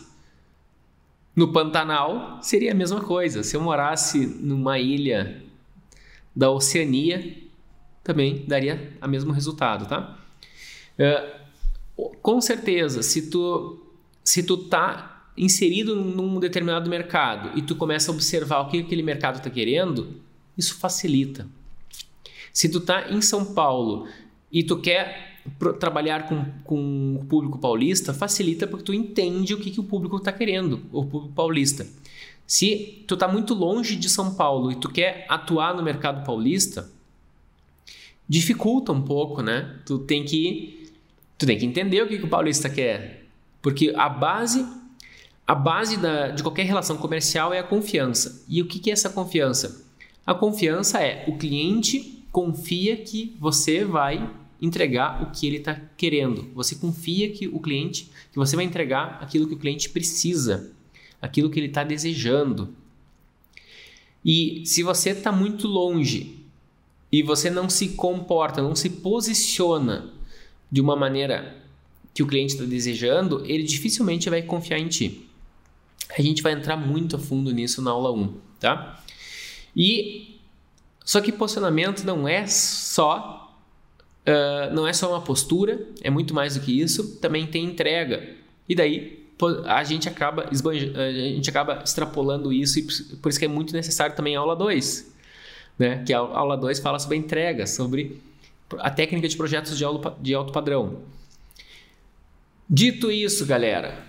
no 1.35 1.51
Pantanal 1.51 2.39
seria 2.41 2.71
a 2.71 2.75
mesma 2.75 3.01
coisa. 3.01 3.43
Se 3.43 3.55
eu 3.55 3.61
morasse 3.61 4.25
numa 4.25 4.79
ilha 4.79 5.41
da 6.35 6.49
Oceania, 6.49 7.37
também 8.03 8.45
daria 8.47 8.93
o 9.01 9.07
mesmo 9.07 9.31
resultado, 9.31 9.85
tá? 9.87 10.17
Uh, 10.97 11.40
com 12.21 12.41
certeza, 12.41 13.03
se 13.03 13.29
tu 13.29 13.79
se 14.23 14.43
tu 14.43 14.57
tá 14.57 15.31
inserido 15.35 15.95
num 15.95 16.39
determinado 16.39 16.89
mercado 16.89 17.57
e 17.57 17.61
tu 17.61 17.75
começa 17.75 18.11
a 18.11 18.13
observar 18.13 18.61
o 18.61 18.69
que 18.69 18.79
aquele 18.79 19.01
mercado 19.01 19.37
está 19.37 19.49
querendo, 19.49 20.15
isso 20.57 20.75
facilita. 20.77 21.47
Se 22.53 22.69
tu 22.69 22.79
tá 22.79 23.09
em 23.09 23.21
São 23.21 23.53
Paulo 23.53 24.07
e 24.51 24.63
tu 24.63 24.77
quer 24.77 25.41
trabalhar 25.79 26.27
com, 26.27 26.45
com 26.63 27.15
o 27.19 27.25
público 27.25 27.57
paulista 27.57 28.13
facilita 28.13 28.67
porque 28.67 28.85
tu 28.85 28.93
entende 28.93 29.53
o 29.53 29.59
que, 29.59 29.71
que 29.71 29.79
o 29.79 29.83
público 29.83 30.17
está 30.17 30.31
querendo, 30.31 30.81
o 30.91 31.03
público 31.03 31.33
paulista. 31.33 31.87
Se 32.45 33.03
tu 33.07 33.13
está 33.13 33.27
muito 33.27 33.53
longe 33.53 33.95
de 33.95 34.09
São 34.09 34.35
Paulo 34.35 34.71
e 34.71 34.75
tu 34.75 34.89
quer 34.89 35.25
atuar 35.29 35.73
no 35.73 35.81
mercado 35.81 36.25
paulista, 36.25 36.91
dificulta 38.27 38.91
um 38.91 39.01
pouco, 39.01 39.41
né? 39.41 39.79
Tu 39.85 39.99
tem 39.99 40.25
que 40.25 40.80
tu 41.41 41.47
tem 41.47 41.57
que 41.57 41.65
entender 41.65 42.03
o 42.03 42.07
que, 42.07 42.19
que 42.19 42.25
o 42.25 42.29
paulista 42.29 42.69
quer, 42.69 43.25
porque 43.63 43.91
a 43.97 44.07
base 44.07 44.63
a 45.47 45.55
base 45.55 45.97
da, 45.97 46.29
de 46.29 46.43
qualquer 46.43 46.67
relação 46.67 46.97
comercial 46.97 47.51
é 47.51 47.57
a 47.57 47.63
confiança. 47.63 48.45
E 48.47 48.61
o 48.61 48.67
que, 48.67 48.77
que 48.77 48.91
é 48.91 48.93
essa 48.93 49.09
confiança? 49.09 49.83
A 50.23 50.35
confiança 50.35 51.01
é 51.01 51.25
o 51.27 51.37
cliente 51.37 52.23
confia 52.31 52.95
que 52.95 53.35
você 53.39 53.83
vai 53.83 54.29
entregar 54.61 55.23
o 55.23 55.31
que 55.31 55.47
ele 55.47 55.57
está 55.57 55.73
querendo. 55.97 56.47
Você 56.53 56.75
confia 56.75 57.31
que 57.31 57.47
o 57.47 57.59
cliente, 57.59 58.11
que 58.31 58.37
você 58.37 58.55
vai 58.55 58.63
entregar 58.63 59.17
aquilo 59.19 59.47
que 59.47 59.55
o 59.55 59.59
cliente 59.59 59.89
precisa, 59.89 60.71
aquilo 61.19 61.49
que 61.49 61.59
ele 61.59 61.67
está 61.67 61.83
desejando. 61.83 62.69
E 64.23 64.61
se 64.63 64.83
você 64.83 65.09
está 65.09 65.31
muito 65.31 65.67
longe 65.67 66.45
e 67.11 67.23
você 67.23 67.49
não 67.49 67.67
se 67.67 67.89
comporta, 67.89 68.61
não 68.61 68.75
se 68.75 68.91
posiciona 68.91 70.20
de 70.71 70.79
uma 70.79 70.95
maneira 70.95 71.57
que 72.13 72.23
o 72.23 72.27
cliente 72.27 72.53
está 72.53 72.65
desejando, 72.65 73.43
ele 73.45 73.63
dificilmente 73.63 74.29
vai 74.29 74.41
confiar 74.41 74.79
em 74.79 74.87
ti. 74.87 75.27
A 76.17 76.21
gente 76.21 76.41
vai 76.41 76.53
entrar 76.53 76.77
muito 76.77 77.15
a 77.15 77.19
fundo 77.19 77.51
nisso 77.51 77.81
na 77.81 77.91
aula 77.91 78.11
1, 78.11 78.33
tá? 78.59 79.01
E 79.75 80.39
só 81.03 81.21
que 81.21 81.31
posicionamento 81.31 82.03
não 82.03 82.27
é 82.27 82.45
só 82.47 83.41
uh, 84.27 84.73
não 84.73 84.87
é 84.87 84.93
só 84.93 85.09
uma 85.09 85.21
postura, 85.21 85.87
é 86.01 86.09
muito 86.09 86.33
mais 86.33 86.55
do 86.55 86.61
que 86.61 86.79
isso, 86.79 87.17
também 87.17 87.47
tem 87.47 87.65
entrega. 87.65 88.35
E 88.67 88.75
daí 88.75 89.21
a 89.65 89.83
gente 89.83 90.07
acaba 90.07 90.47
a 90.49 91.11
gente 91.11 91.49
acaba 91.49 91.81
extrapolando 91.83 92.53
isso 92.53 92.77
e 92.77 92.83
por 93.17 93.29
isso 93.29 93.39
que 93.39 93.45
é 93.45 93.47
muito 93.47 93.73
necessário 93.73 94.15
também 94.15 94.35
a 94.35 94.39
aula 94.39 94.55
2, 94.55 95.13
né? 95.79 96.03
Que 96.05 96.13
a 96.13 96.19
aula 96.19 96.55
2 96.55 96.79
fala 96.79 96.99
sobre 96.99 97.17
entrega, 97.17 97.65
sobre 97.65 98.21
a 98.79 98.89
técnica 98.89 99.27
de 99.27 99.35
projetos 99.35 99.77
de 99.77 99.83
alto, 100.33 100.51
padrão. 100.51 101.01
Dito 102.69 103.11
isso, 103.11 103.45
galera, 103.45 104.05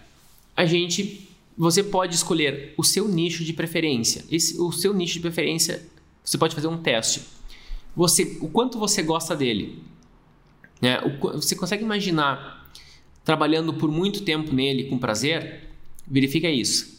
a 0.57 0.65
gente 0.65 1.29
você 1.57 1.83
pode 1.83 2.15
escolher 2.15 2.75
o 2.77 2.83
seu 2.83 3.07
nicho 3.07 3.45
de 3.45 3.53
preferência. 3.53 4.25
Esse, 4.31 4.59
o 4.61 4.73
seu 4.73 4.95
nicho 4.95 5.15
de 5.15 5.21
preferência, 5.21 5.83
você 6.25 6.39
pode 6.39 6.55
fazer 6.55 6.69
um 6.69 6.79
teste. 6.79 7.23
Você, 7.95 8.39
o 8.41 8.49
quanto 8.49 8.79
você 8.79 9.03
gosta 9.03 9.37
dele. 9.37 9.83
Né? 10.81 10.99
O, 11.01 11.33
você 11.33 11.55
consegue 11.55 11.85
imaginar 11.85 12.71
trabalhando 13.25 13.75
por 13.75 13.91
muito 13.91 14.23
tempo 14.23 14.53
nele 14.53 14.85
com 14.85 14.99
prazer? 14.99 15.69
Verifica 16.07 16.49
isso. 16.49 16.92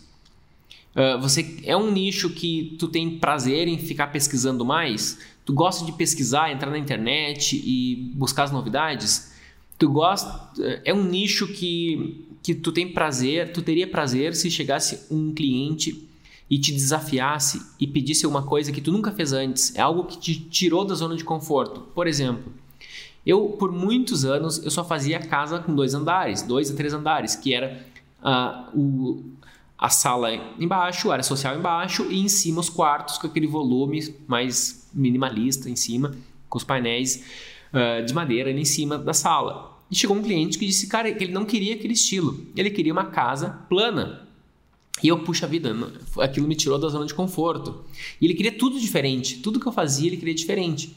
Uh, 0.96 1.20
você 1.20 1.60
é 1.64 1.76
um 1.76 1.92
nicho 1.92 2.30
que 2.30 2.76
tu 2.80 2.88
tem 2.88 3.18
prazer 3.18 3.68
em 3.68 3.78
ficar 3.78 4.08
pesquisando 4.08 4.64
mais? 4.64 5.20
Tu 5.44 5.54
gosta 5.54 5.86
de 5.86 5.92
pesquisar, 5.92 6.52
entrar 6.52 6.70
na 6.70 6.78
internet 6.78 7.56
e 7.56 8.12
buscar 8.16 8.44
as 8.44 8.52
novidades? 8.52 9.34
Tu 9.78 9.90
gosta 9.90 10.52
é 10.86 10.94
um 10.94 11.04
nicho 11.04 11.48
que 11.48 12.26
que 12.44 12.54
tu 12.54 12.74
tem 12.74 12.90
prazer, 12.90 13.54
tu 13.54 13.62
teria 13.62 13.88
prazer 13.88 14.36
se 14.36 14.52
chegasse 14.52 15.08
um 15.10 15.34
cliente 15.34 16.06
e 16.50 16.60
te 16.60 16.74
desafiasse 16.74 17.62
e 17.80 17.88
pedisse 17.88 18.28
uma 18.28 18.44
coisa 18.44 18.72
que 18.72 18.82
tu 18.82 18.92
nunca 18.92 19.12
fez 19.12 19.32
antes, 19.32 19.74
é 19.76 19.82
algo 19.82 20.04
que 20.04 20.20
te 20.20 20.36
tirou 20.36 20.84
da 20.84 20.94
zona 20.94 21.16
de 21.16 21.24
conforto. 21.24 21.80
Por 21.96 22.06
exemplo, 22.06 22.52
eu 23.26 23.56
por 23.58 23.72
muitos 23.72 24.26
anos 24.26 24.62
eu 24.64 24.70
só 24.70 24.84
fazia 24.84 25.20
casa 25.20 25.60
com 25.60 25.74
dois 25.74 25.94
andares, 25.94 26.42
dois 26.42 26.70
a 26.70 26.76
três 26.76 26.94
andares, 26.94 27.34
que 27.36 27.54
era 27.54 27.86
uh, 28.22 28.78
o, 28.78 29.24
a 29.78 29.90
sala 29.90 30.34
embaixo, 30.60 31.12
área 31.12 31.24
social 31.24 31.58
embaixo 31.58 32.08
e 32.10 32.20
em 32.20 32.30
cima 32.30 32.60
os 32.62 32.70
quartos 32.70 33.18
com 33.18 33.28
aquele 33.28 33.48
volume 33.48 34.16
mais 34.28 34.90
minimalista 34.94 35.70
em 35.70 35.76
cima, 35.76 36.16
com 36.48 36.58
os 36.58 36.64
painéis 36.64 37.24
uh, 37.74 38.06
de 38.06 38.14
madeira 38.14 38.50
ali 38.50 38.62
em 38.62 38.66
cima 38.66 38.98
da 38.98 39.14
sala. 39.14 39.74
E 39.90 39.96
chegou 39.96 40.16
um 40.16 40.24
cliente 40.24 40.58
que 40.58 40.66
disse, 40.66 40.88
cara, 40.88 41.12
que 41.12 41.24
ele 41.24 41.34
não 41.34 41.46
queria 41.46 41.76
aquele 41.76 41.94
estilo. 41.94 42.48
Ele 42.56 42.70
queria 42.70 42.92
uma 42.92 43.06
casa 43.06 43.50
plana. 43.70 44.28
E 45.04 45.08
eu, 45.08 45.20
puxa 45.20 45.46
vida, 45.46 45.76
aquilo 46.20 46.48
me 46.48 46.56
tirou 46.56 46.80
da 46.80 46.88
zona 46.88 47.06
de 47.06 47.14
conforto. 47.14 47.84
E 48.20 48.26
ele 48.26 48.34
queria 48.34 48.52
tudo 48.52 48.80
diferente. 48.80 49.40
Tudo 49.40 49.60
que 49.60 49.68
eu 49.68 49.72
fazia, 49.72 50.08
ele 50.08 50.18
queria 50.18 50.34
diferente. 50.34 50.96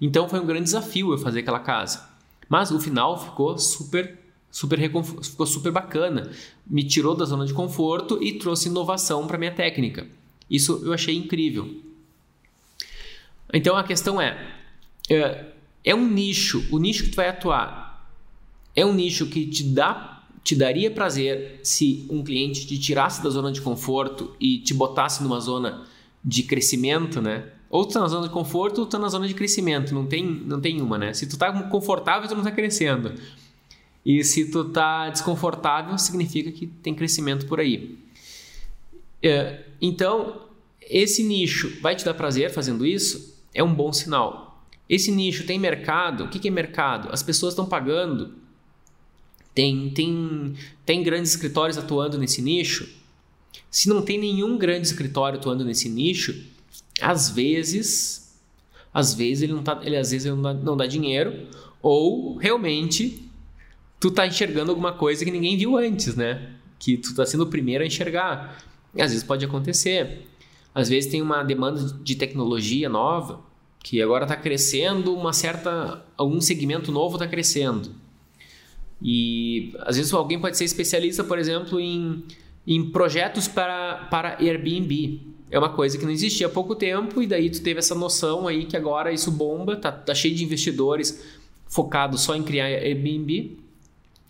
Então 0.00 0.28
foi 0.28 0.38
um 0.38 0.46
grande 0.46 0.64
desafio 0.64 1.12
eu 1.12 1.18
fazer 1.18 1.40
aquela 1.40 1.58
casa. 1.58 2.08
Mas 2.48 2.70
o 2.70 2.78
final 2.78 3.18
ficou 3.22 3.58
super 3.58 4.18
super 4.50 4.78
ficou 4.80 5.46
super 5.46 5.72
bacana. 5.72 6.30
Me 6.66 6.84
tirou 6.84 7.14
da 7.14 7.24
zona 7.24 7.46
de 7.46 7.52
conforto 7.52 8.22
e 8.22 8.34
trouxe 8.34 8.68
inovação 8.68 9.26
para 9.26 9.38
minha 9.38 9.52
técnica. 9.52 10.06
Isso 10.50 10.82
eu 10.84 10.92
achei 10.92 11.16
incrível. 11.16 11.82
Então 13.52 13.76
a 13.76 13.84
questão 13.84 14.20
é, 14.20 14.36
é, 15.10 15.46
é 15.84 15.94
um 15.94 16.08
nicho, 16.08 16.66
o 16.70 16.78
nicho 16.78 17.04
que 17.04 17.10
tu 17.10 17.16
vai 17.16 17.28
atuar 17.28 17.88
é 18.74 18.84
um 18.84 18.92
nicho 18.92 19.26
que 19.26 19.46
te 19.46 19.64
dá 19.64 20.14
te 20.48 20.56
daria 20.56 20.90
prazer 20.90 21.60
se 21.62 22.06
um 22.08 22.22
cliente 22.22 22.66
te 22.66 22.78
tirasse 22.78 23.22
da 23.22 23.28
zona 23.28 23.52
de 23.52 23.60
conforto 23.60 24.34
e 24.40 24.58
te 24.58 24.72
botasse 24.72 25.22
numa 25.22 25.40
zona 25.40 25.84
de 26.24 26.42
crescimento, 26.42 27.20
né? 27.20 27.44
Ou 27.68 27.84
tu 27.84 27.92
tá 27.92 28.00
na 28.00 28.08
zona 28.08 28.28
de 28.28 28.32
conforto 28.32 28.78
ou 28.78 28.86
tu 28.86 28.92
tá 28.92 28.98
na 28.98 29.10
zona 29.10 29.28
de 29.28 29.34
crescimento, 29.34 29.92
não 29.92 30.06
tem, 30.06 30.24
não 30.24 30.58
tem 30.58 30.80
uma, 30.80 30.96
né? 30.96 31.12
Se 31.12 31.26
tu 31.26 31.36
tá 31.36 31.52
confortável, 31.64 32.26
tu 32.26 32.34
não 32.34 32.42
tá 32.42 32.50
crescendo. 32.50 33.12
E 34.04 34.22
se 34.24 34.50
tu 34.50 34.64
tá 34.66 35.10
desconfortável, 35.10 35.98
significa 35.98 36.50
que 36.50 36.66
tem 36.66 36.94
crescimento 36.94 37.46
por 37.46 37.60
aí. 37.60 37.98
É, 39.22 39.64
então, 39.80 40.42
esse 40.80 41.22
nicho 41.22 41.80
vai 41.80 41.94
te 41.94 42.04
dar 42.04 42.14
prazer 42.14 42.50
fazendo 42.50 42.86
isso? 42.86 43.42
É 43.52 43.62
um 43.62 43.74
bom 43.74 43.92
sinal. 43.92 44.66
Esse 44.88 45.10
nicho 45.10 45.44
tem 45.46 45.58
mercado? 45.58 46.24
O 46.24 46.28
que 46.28 46.46
é 46.48 46.50
mercado? 46.50 47.08
As 47.12 47.22
pessoas 47.22 47.52
estão 47.52 47.66
pagando 47.66 48.34
tem, 49.58 49.90
tem, 49.90 50.54
tem 50.86 51.02
grandes 51.02 51.32
escritórios 51.32 51.76
atuando 51.76 52.16
nesse 52.16 52.40
nicho? 52.40 52.88
Se 53.68 53.88
não 53.88 54.02
tem 54.02 54.16
nenhum 54.16 54.56
grande 54.56 54.86
escritório 54.86 55.36
atuando 55.36 55.64
nesse 55.64 55.88
nicho, 55.88 56.46
às 57.00 57.28
vezes, 57.30 58.38
às 58.94 59.14
vezes 59.14 59.42
ele 59.42 59.52
não 59.52 59.64
tá, 59.64 59.80
ele 59.82 59.96
às 59.96 60.12
vezes 60.12 60.26
ele 60.26 60.36
não 60.36 60.42
dá, 60.42 60.54
não 60.54 60.76
dá 60.76 60.86
dinheiro 60.86 61.48
ou 61.82 62.36
realmente 62.36 63.27
tu 64.00 64.10
tá 64.10 64.26
enxergando 64.26 64.70
alguma 64.70 64.92
coisa 64.92 65.24
que 65.24 65.30
ninguém 65.30 65.56
viu 65.56 65.76
antes, 65.76 66.14
né? 66.14 66.52
Que 66.78 66.96
tu 66.96 67.14
tá 67.14 67.26
sendo 67.26 67.42
o 67.44 67.46
primeiro 67.46 67.82
a 67.82 67.86
enxergar. 67.86 68.62
E 68.94 69.02
às 69.02 69.10
vezes 69.10 69.24
pode 69.24 69.44
acontecer. 69.44 70.26
Às 70.74 70.88
vezes 70.88 71.10
tem 71.10 71.20
uma 71.20 71.42
demanda 71.42 71.80
de 72.02 72.14
tecnologia 72.14 72.88
nova 72.88 73.40
que 73.82 74.02
agora 74.02 74.24
está 74.24 74.36
crescendo, 74.36 75.14
uma 75.14 75.32
certa 75.32 76.04
algum 76.16 76.40
segmento 76.40 76.92
novo 76.92 77.16
está 77.16 77.26
crescendo. 77.26 77.90
E 79.02 79.72
às 79.80 79.96
vezes 79.96 80.12
alguém 80.12 80.40
pode 80.40 80.56
ser 80.56 80.64
especialista, 80.64 81.22
por 81.22 81.38
exemplo, 81.38 81.80
em, 81.80 82.24
em 82.66 82.90
projetos 82.90 83.46
para, 83.46 84.08
para 84.10 84.36
Airbnb. 84.40 85.20
É 85.50 85.58
uma 85.58 85.70
coisa 85.70 85.96
que 85.96 86.04
não 86.04 86.12
existia 86.12 86.46
há 86.46 86.50
pouco 86.50 86.74
tempo 86.74 87.22
e 87.22 87.26
daí 87.26 87.48
tu 87.48 87.62
teve 87.62 87.78
essa 87.78 87.94
noção 87.94 88.46
aí 88.46 88.66
que 88.66 88.76
agora 88.76 89.12
isso 89.12 89.30
bomba, 89.30 89.76
tá, 89.76 89.90
tá 89.90 90.14
cheio 90.14 90.34
de 90.34 90.44
investidores 90.44 91.24
focados 91.66 92.20
só 92.20 92.34
em 92.34 92.42
criar 92.42 92.66
Airbnb. 92.66 93.58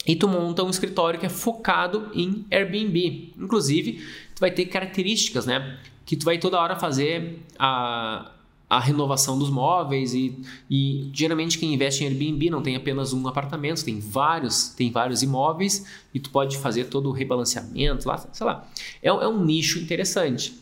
E 0.06 0.16
tu 0.16 0.28
monta 0.28 0.62
um 0.64 0.70
escritório 0.70 1.18
que 1.18 1.26
é 1.26 1.28
focado 1.28 2.11
em 2.14 2.44
Airbnb. 2.50 3.32
Inclusive, 3.38 4.04
tu 4.34 4.40
vai 4.40 4.50
ter 4.50 4.66
características, 4.66 5.44
né? 5.44 5.78
Que 6.06 6.16
tu 6.16 6.24
vai 6.24 6.38
toda 6.38 6.58
hora 6.58 6.76
fazer 6.76 7.40
a, 7.58 8.30
a 8.68 8.78
renovação 8.78 9.38
dos 9.38 9.50
móveis 9.50 10.14
e, 10.14 10.40
e, 10.70 11.11
geralmente 11.12 11.58
quem 11.58 11.72
investe 11.72 12.04
em 12.04 12.08
Airbnb 12.08 12.50
não 12.50 12.62
tem 12.62 12.76
apenas 12.76 13.12
um 13.12 13.26
apartamento, 13.26 13.84
tem 13.84 13.98
vários, 13.98 14.68
tem 14.68 14.90
vários 14.90 15.22
imóveis 15.22 15.87
e 16.12 16.20
tu 16.20 16.30
pode 16.30 16.58
fazer 16.58 16.84
todo 16.84 17.08
o 17.08 17.12
rebalanceamento 17.12 18.06
lá, 18.06 18.18
sei 18.32 18.46
lá. 18.46 18.68
É, 19.02 19.08
é 19.08 19.28
um 19.28 19.44
nicho 19.44 19.78
interessante. 19.78 20.54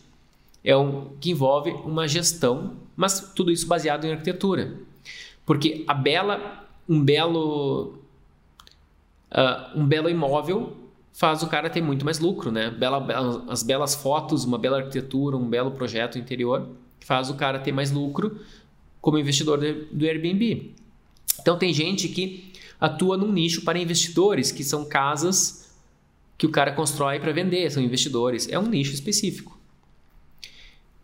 É 0.65 0.77
um 0.77 1.11
que 1.21 1.31
envolve 1.31 1.71
uma 1.71 2.09
gestão, 2.09 2.75
mas 2.97 3.33
tudo 3.35 3.53
isso 3.53 3.67
baseado 3.67 4.05
em 4.05 4.13
arquitetura. 4.13 4.77
Porque 5.45 5.85
a 5.87 5.95
bela, 5.95 6.67
um 6.89 7.01
belo 7.01 7.95
uh, 9.37 9.79
um 9.79 9.87
belo 9.87 10.09
imóvel 10.09 10.77
faz 11.13 11.43
o 11.43 11.47
cara 11.47 11.71
ter 11.71 11.81
muito 11.81 12.05
mais 12.05 12.19
lucro, 12.19 12.51
né? 12.51 12.71
Bela, 12.71 13.07
as 13.49 13.63
belas 13.63 13.95
fotos, 13.95 14.45
uma 14.45 14.59
bela 14.59 14.79
arquitetura, 14.79 15.37
um 15.37 15.49
belo 15.49 15.71
projeto 15.71 16.19
interior 16.19 16.69
faz 17.01 17.31
o 17.31 17.35
cara 17.35 17.59
ter 17.59 17.73
mais 17.73 17.93
lucro 17.93 18.41
como 19.01 19.19
investidor 19.19 19.59
do 19.59 20.05
Airbnb. 20.05 20.75
Então 21.41 21.57
tem 21.57 21.73
gente 21.73 22.09
que 22.09 22.53
atua 22.81 23.17
num 23.17 23.31
nicho 23.31 23.63
para 23.63 23.79
investidores, 23.79 24.51
que 24.51 24.65
são 24.65 24.85
casas 24.85 25.75
que 26.37 26.47
o 26.47 26.51
cara 26.51 26.73
constrói 26.73 27.19
para 27.21 27.33
vender, 27.33 27.71
são 27.71 27.83
investidores. 27.83 28.49
É 28.49 28.59
um 28.59 28.67
nicho 28.67 28.93
específico. 28.93 29.59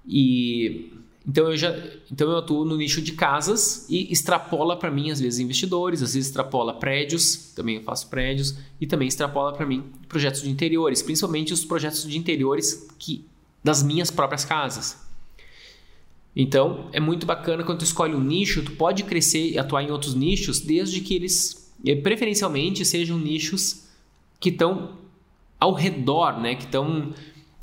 E 0.06 0.91
então 1.26 1.50
eu 1.50 1.56
já 1.56 1.74
então 2.10 2.30
eu 2.30 2.38
atuo 2.38 2.64
no 2.64 2.76
nicho 2.76 3.00
de 3.00 3.12
casas 3.12 3.86
e 3.88 4.12
extrapola 4.12 4.76
para 4.76 4.90
mim 4.90 5.10
às 5.10 5.20
vezes 5.20 5.38
investidores, 5.38 6.02
às 6.02 6.14
vezes 6.14 6.28
extrapola 6.28 6.74
prédios, 6.74 7.52
também 7.54 7.76
eu 7.76 7.82
faço 7.82 8.08
prédios 8.08 8.56
e 8.80 8.86
também 8.86 9.08
extrapola 9.08 9.52
para 9.52 9.64
mim 9.64 9.84
projetos 10.08 10.42
de 10.42 10.50
interiores, 10.50 11.02
principalmente 11.02 11.52
os 11.52 11.64
projetos 11.64 12.08
de 12.08 12.18
interiores 12.18 12.88
que 12.98 13.24
das 13.62 13.82
minhas 13.82 14.10
próprias 14.10 14.44
casas. 14.44 15.00
Então, 16.34 16.88
é 16.92 16.98
muito 16.98 17.26
bacana 17.26 17.62
quando 17.62 17.80
tu 17.80 17.84
escolhe 17.84 18.14
um 18.14 18.24
nicho, 18.24 18.64
tu 18.64 18.72
pode 18.72 19.02
crescer 19.04 19.50
e 19.50 19.58
atuar 19.58 19.82
em 19.82 19.90
outros 19.90 20.14
nichos, 20.14 20.60
desde 20.60 21.00
que 21.00 21.14
eles, 21.14 21.70
eh, 21.86 21.94
preferencialmente, 21.94 22.84
sejam 22.84 23.18
nichos 23.18 23.82
que 24.40 24.48
estão 24.48 24.96
ao 25.60 25.74
redor, 25.74 26.40
né? 26.40 26.54
Que 26.54 26.64
estão 26.64 27.12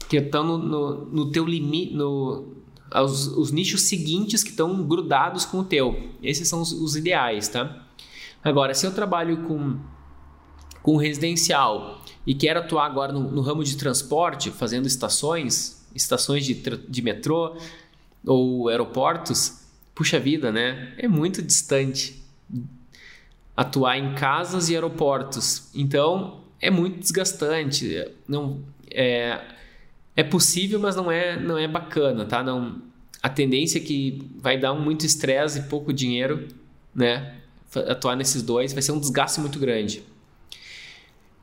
que 0.07 0.17
estão 0.17 0.43
no, 0.43 0.57
no, 0.57 1.05
no 1.05 1.31
teu 1.31 1.45
limite, 1.45 1.93
no, 1.93 2.55
os, 2.93 3.27
os, 3.27 3.51
nichos 3.51 3.83
seguintes 3.83 4.43
que 4.43 4.49
estão 4.49 4.83
grudados 4.83 5.45
com 5.45 5.59
o 5.59 5.63
teu. 5.63 6.09
Esses 6.21 6.47
são 6.47 6.61
os, 6.61 6.71
os 6.71 6.95
ideais, 6.95 7.47
tá? 7.47 7.85
Agora, 8.43 8.73
se 8.73 8.85
eu 8.85 8.93
trabalho 8.93 9.43
com, 9.43 9.77
com 10.81 10.97
residencial 10.97 12.01
e 12.25 12.33
quero 12.33 12.59
atuar 12.59 12.85
agora 12.85 13.11
no, 13.11 13.31
no 13.31 13.41
ramo 13.41 13.63
de 13.63 13.75
transporte, 13.77 14.49
fazendo 14.49 14.87
estações, 14.87 15.85
estações 15.93 16.45
de, 16.45 16.53
de 16.53 17.01
metrô, 17.01 17.55
ou 18.25 18.67
aeroportos, 18.69 19.59
puxa 19.95 20.19
vida, 20.19 20.51
né? 20.51 20.93
É 20.97 21.07
muito 21.07 21.41
distante 21.41 22.23
atuar 23.55 23.97
em 23.97 24.15
casas 24.15 24.69
e 24.69 24.73
aeroportos. 24.73 25.69
Então, 25.75 26.41
é 26.61 26.69
muito 26.69 26.99
desgastante. 26.99 28.07
Não 28.27 28.61
é, 28.89 29.39
é 30.19 30.23
possível, 30.23 30.81
mas 30.81 30.97
não 30.97 31.09
é 31.09 31.39
não 31.39 31.57
é 31.57 31.65
bacana, 31.65 32.25
tá? 32.25 32.43
Não 32.43 32.81
a 33.23 33.29
tendência 33.29 33.79
é 33.79 33.81
que 33.81 34.29
vai 34.37 34.57
dar 34.57 34.73
muito 34.73 35.05
estresse 35.05 35.59
e 35.59 35.63
pouco 35.63 35.93
dinheiro, 35.93 36.45
né? 36.93 37.35
Atuar 37.87 38.17
nesses 38.17 38.41
dois 38.41 38.73
vai 38.73 38.81
ser 38.81 38.91
um 38.91 38.99
desgaste 38.99 39.39
muito 39.39 39.57
grande. 39.59 40.03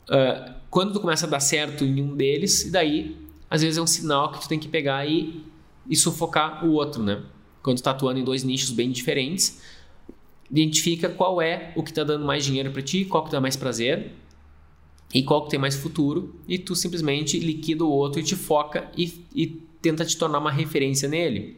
Uh, 0.08 0.52
quando 0.68 0.92
tu 0.92 1.00
começa 1.00 1.26
a 1.26 1.28
dar 1.28 1.40
certo 1.40 1.84
em 1.84 2.02
um 2.02 2.14
deles, 2.14 2.66
e 2.66 2.70
daí 2.70 3.16
às 3.48 3.62
vezes 3.62 3.78
é 3.78 3.82
um 3.82 3.86
sinal 3.86 4.30
que 4.30 4.40
tu 4.42 4.48
tem 4.48 4.58
que 4.58 4.68
pegar 4.68 5.06
e, 5.08 5.42
e 5.88 5.96
sufocar 5.96 6.62
o 6.62 6.72
outro, 6.72 7.02
né? 7.02 7.22
Quando 7.62 7.78
tu 7.78 7.82
tá 7.82 7.92
atuando 7.92 8.20
em 8.20 8.24
dois 8.24 8.44
nichos 8.44 8.70
bem 8.70 8.90
diferentes, 8.90 9.58
identifica 10.50 11.08
qual 11.08 11.40
é 11.40 11.72
o 11.76 11.82
que 11.82 11.92
está 11.92 12.04
dando 12.04 12.26
mais 12.26 12.44
dinheiro 12.44 12.70
para 12.70 12.82
ti, 12.82 13.06
qual 13.06 13.24
que 13.24 13.32
dá 13.32 13.40
mais 13.40 13.56
prazer 13.56 14.12
e 15.14 15.23
qual 15.23 15.45
que 15.45 15.51
tem 15.51 15.59
mais 15.59 15.75
futuro, 15.75 16.35
e 16.49 16.59
tu 16.59 16.75
simplesmente 16.75 17.38
liquida 17.38 17.85
o 17.85 17.90
outro 17.90 18.21
e 18.21 18.25
te 18.25 18.37
foca 18.37 18.90
e, 18.97 19.12
e 19.35 19.47
tenta 19.81 20.05
te 20.05 20.16
tornar 20.16 20.38
uma 20.38 20.51
referência 20.51 21.09
nele. 21.09 21.57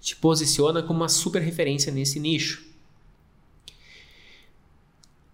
Te 0.00 0.14
posiciona 0.16 0.82
como 0.82 1.00
uma 1.00 1.08
super 1.08 1.40
referência 1.40 1.92
nesse 1.92 2.20
nicho. 2.20 2.64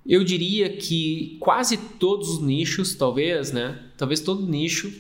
Eu 0.07 0.25
diria 0.25 0.75
que 0.75 1.37
quase 1.41 1.77
todos 1.77 2.31
os 2.31 2.41
nichos, 2.41 2.95
talvez, 2.95 3.53
né? 3.53 3.83
Talvez 3.97 4.21
todo 4.21 4.47
nicho, 4.47 4.91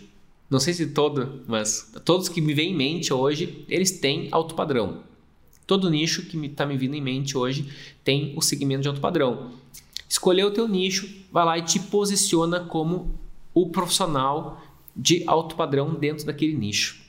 não 0.50 0.60
sei 0.60 0.74
se 0.74 0.86
todo, 0.88 1.42
mas 1.46 1.90
todos 2.04 2.28
que 2.28 2.40
me 2.40 2.52
vêm 2.52 2.72
em 2.72 2.76
mente 2.76 3.12
hoje, 3.12 3.64
eles 3.68 3.92
têm 3.92 4.28
alto 4.30 4.54
padrão. 4.54 5.02
Todo 5.66 5.90
nicho 5.90 6.22
que 6.22 6.36
está 6.36 6.38
me, 6.38 6.48
tá 6.48 6.66
me 6.66 6.76
vindo 6.76 6.94
em 6.94 7.00
mente 7.00 7.36
hoje 7.36 7.68
tem 8.02 8.32
o 8.36 8.42
segmento 8.42 8.82
de 8.82 8.88
alto 8.88 9.00
padrão. 9.00 9.52
Escolheu 10.08 10.48
o 10.48 10.50
teu 10.50 10.66
nicho, 10.66 11.08
vai 11.30 11.44
lá 11.44 11.58
e 11.58 11.62
te 11.62 11.78
posiciona 11.78 12.60
como 12.60 13.14
o 13.52 13.68
profissional 13.68 14.62
de 14.96 15.22
alto 15.26 15.54
padrão 15.54 15.94
dentro 15.94 16.24
daquele 16.24 16.54
nicho. 16.54 17.06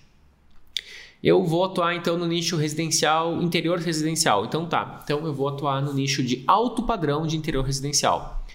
Eu 1.22 1.44
vou 1.44 1.66
atuar 1.66 1.96
então 1.96 2.18
no 2.18 2.26
nicho 2.26 2.56
residencial, 2.56 3.42
interior 3.42 3.80
residencial. 3.80 4.46
Então 4.46 4.66
tá, 4.66 5.02
então 5.04 5.26
eu 5.26 5.34
vou 5.34 5.48
atuar 5.48 5.82
no 5.82 5.94
nicho 5.94 6.24
de 6.24 6.44
alto 6.48 6.84
padrão 6.84 7.28
de 7.28 7.36
interior 7.36 7.64
residencial. 7.64 8.46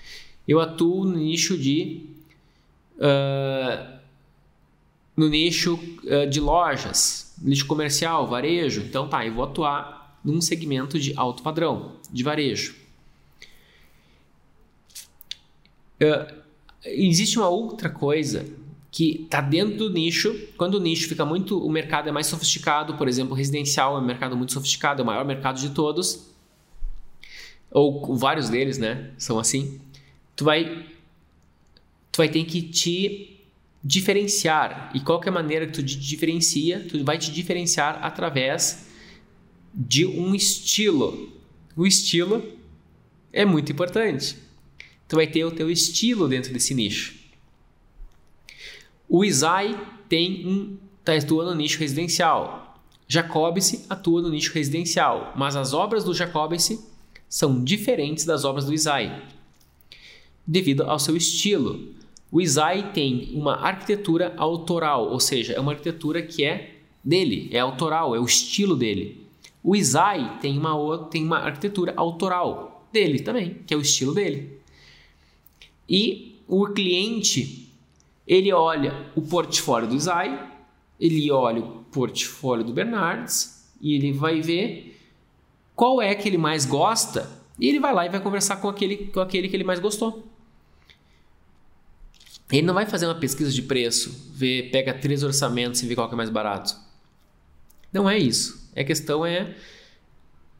Eu 0.46 0.60
atuo 0.60 1.04
no 1.04 1.16
nicho 1.16 1.58
de 1.58 2.06
uh, 2.96 3.94
no 5.16 5.28
nicho 5.28 5.74
uh, 5.74 6.28
de 6.28 6.40
lojas, 6.40 7.34
nicho 7.40 7.66
comercial, 7.66 8.26
varejo. 8.26 8.82
Então 8.82 9.08
tá, 9.08 9.26
eu 9.26 9.34
vou 9.34 9.44
atuar 9.44 10.18
num 10.24 10.40
segmento 10.40 10.98
de 10.98 11.12
alto 11.16 11.42
padrão 11.42 11.92
de 12.10 12.22
varejo. 12.22 12.83
Existe 16.84 17.38
uma 17.38 17.48
outra 17.48 17.88
coisa 17.88 18.46
que 18.94 19.22
está 19.24 19.40
dentro 19.40 19.76
do 19.76 19.90
nicho. 19.90 20.32
Quando 20.56 20.74
o 20.74 20.80
nicho 20.80 21.08
fica 21.08 21.24
muito, 21.24 21.58
o 21.58 21.68
mercado 21.68 22.08
é 22.08 22.12
mais 22.12 22.28
sofisticado, 22.28 22.94
por 22.94 23.08
exemplo, 23.08 23.34
residencial 23.34 23.96
é 23.96 24.00
um 24.00 24.04
mercado 24.04 24.36
muito 24.36 24.52
sofisticado, 24.52 25.00
é 25.00 25.02
o 25.02 25.06
maior 25.06 25.24
mercado 25.24 25.58
de 25.58 25.70
todos, 25.70 26.30
ou 27.72 28.16
vários 28.16 28.48
deles, 28.48 28.78
né, 28.78 29.10
são 29.18 29.38
assim. 29.40 29.80
Tu 30.36 30.44
vai, 30.44 30.86
tu 32.12 32.18
vai 32.18 32.28
ter 32.28 32.44
que 32.44 32.62
te 32.62 33.40
diferenciar. 33.82 34.92
E 34.94 35.00
qual 35.00 35.20
é 35.24 35.30
maneira 35.30 35.66
que 35.66 35.72
tu 35.72 35.82
te 35.82 35.98
diferencia? 35.98 36.86
Tu 36.88 37.02
vai 37.04 37.18
te 37.18 37.32
diferenciar 37.32 37.98
através 38.00 38.86
de 39.74 40.06
um 40.06 40.36
estilo. 40.36 41.32
O 41.76 41.84
estilo 41.84 42.44
é 43.32 43.44
muito 43.44 43.72
importante. 43.72 44.43
Tu 45.08 45.16
vai 45.16 45.26
ter 45.26 45.44
o 45.44 45.50
teu 45.50 45.70
estilo 45.70 46.28
dentro 46.28 46.52
desse 46.52 46.74
nicho. 46.74 47.14
O 49.08 49.24
Isai 49.24 49.78
tem 50.08 50.46
um 50.46 50.78
tá, 51.04 51.14
atua 51.14 51.44
no 51.44 51.54
nicho 51.54 51.78
residencial. 51.78 52.80
Jacobse 53.06 53.84
atua 53.88 54.22
no 54.22 54.30
nicho 54.30 54.52
residencial, 54.52 55.32
mas 55.36 55.56
as 55.56 55.74
obras 55.74 56.04
do 56.04 56.14
Jacobse 56.14 56.80
são 57.28 57.62
diferentes 57.62 58.24
das 58.24 58.44
obras 58.44 58.64
do 58.64 58.72
Isai, 58.72 59.22
devido 60.46 60.84
ao 60.84 60.98
seu 60.98 61.16
estilo. 61.16 61.94
O 62.32 62.40
Isai 62.40 62.92
tem 62.92 63.30
uma 63.34 63.56
arquitetura 63.56 64.34
autoral, 64.36 65.10
ou 65.10 65.20
seja, 65.20 65.52
é 65.52 65.60
uma 65.60 65.72
arquitetura 65.72 66.22
que 66.22 66.44
é 66.44 66.78
dele, 67.04 67.48
é 67.52 67.60
autoral, 67.60 68.16
é 68.16 68.18
o 68.18 68.24
estilo 68.24 68.74
dele. 68.74 69.24
O 69.62 69.76
Isai 69.76 70.38
tem 70.40 70.58
uma, 70.58 70.98
tem 71.08 71.24
uma 71.24 71.38
arquitetura 71.38 71.92
autoral 71.96 72.88
dele 72.92 73.20
também, 73.20 73.58
que 73.66 73.74
é 73.74 73.76
o 73.76 73.80
estilo 73.80 74.14
dele. 74.14 74.58
E 75.88 76.42
o 76.46 76.66
cliente 76.68 77.72
ele 78.26 78.52
olha 78.52 79.10
o 79.14 79.22
portfólio 79.22 79.88
do 79.88 79.98
Zay, 79.98 80.38
ele 80.98 81.30
olha 81.30 81.60
o 81.60 81.84
portfólio 81.84 82.64
do 82.64 82.72
Bernardes 82.72 83.68
e 83.80 83.94
ele 83.94 84.12
vai 84.12 84.40
ver 84.40 84.98
qual 85.74 86.00
é 86.00 86.14
que 86.14 86.28
ele 86.28 86.38
mais 86.38 86.64
gosta 86.64 87.30
e 87.58 87.68
ele 87.68 87.78
vai 87.78 87.92
lá 87.92 88.06
e 88.06 88.08
vai 88.08 88.20
conversar 88.20 88.56
com 88.56 88.68
aquele, 88.68 89.08
com 89.08 89.20
aquele 89.20 89.48
que 89.48 89.56
ele 89.56 89.64
mais 89.64 89.78
gostou. 89.78 90.26
Ele 92.50 92.62
não 92.62 92.74
vai 92.74 92.86
fazer 92.86 93.06
uma 93.06 93.14
pesquisa 93.14 93.50
de 93.50 93.62
preço, 93.62 94.30
ver, 94.32 94.70
pega 94.70 94.94
três 94.94 95.22
orçamentos 95.22 95.82
e 95.82 95.86
vê 95.86 95.94
qual 95.94 96.08
que 96.08 96.14
é 96.14 96.16
mais 96.16 96.30
barato. 96.30 96.76
Não 97.92 98.08
é 98.08 98.18
isso. 98.18 98.70
A 98.76 98.84
questão 98.84 99.24
é, 99.24 99.56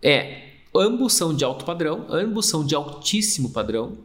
é 0.02 0.50
ambos 0.74 1.14
são 1.14 1.34
de 1.34 1.44
alto 1.44 1.64
padrão, 1.64 2.06
ambos 2.08 2.46
são 2.46 2.64
de 2.64 2.74
altíssimo 2.74 3.50
padrão, 3.50 3.98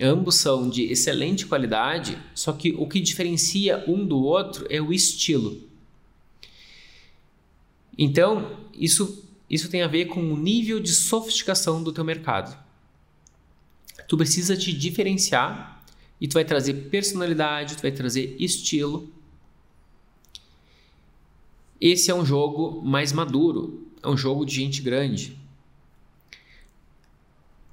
Ambos 0.00 0.36
são 0.36 0.70
de 0.70 0.84
excelente 0.84 1.46
qualidade, 1.46 2.18
só 2.34 2.52
que 2.52 2.72
o 2.78 2.86
que 2.86 3.00
diferencia 3.00 3.84
um 3.86 4.06
do 4.06 4.22
outro 4.22 4.66
é 4.70 4.80
o 4.80 4.92
estilo. 4.92 5.60
Então, 7.96 8.56
isso, 8.72 9.24
isso 9.50 9.68
tem 9.68 9.82
a 9.82 9.86
ver 9.86 10.06
com 10.06 10.32
o 10.32 10.36
nível 10.36 10.80
de 10.80 10.92
sofisticação 10.92 11.82
do 11.82 11.92
teu 11.92 12.04
mercado. 12.04 12.56
Tu 14.08 14.16
precisa 14.16 14.56
te 14.56 14.72
diferenciar 14.72 15.84
e 16.20 16.26
tu 16.26 16.34
vai 16.34 16.44
trazer 16.44 16.74
personalidade, 16.88 17.76
tu 17.76 17.82
vai 17.82 17.92
trazer 17.92 18.34
estilo. 18.38 19.10
Esse 21.80 22.10
é 22.10 22.14
um 22.14 22.24
jogo 22.24 22.80
mais 22.82 23.12
maduro, 23.12 23.86
é 24.02 24.08
um 24.08 24.16
jogo 24.16 24.46
de 24.46 24.54
gente 24.54 24.80
grande. 24.80 25.36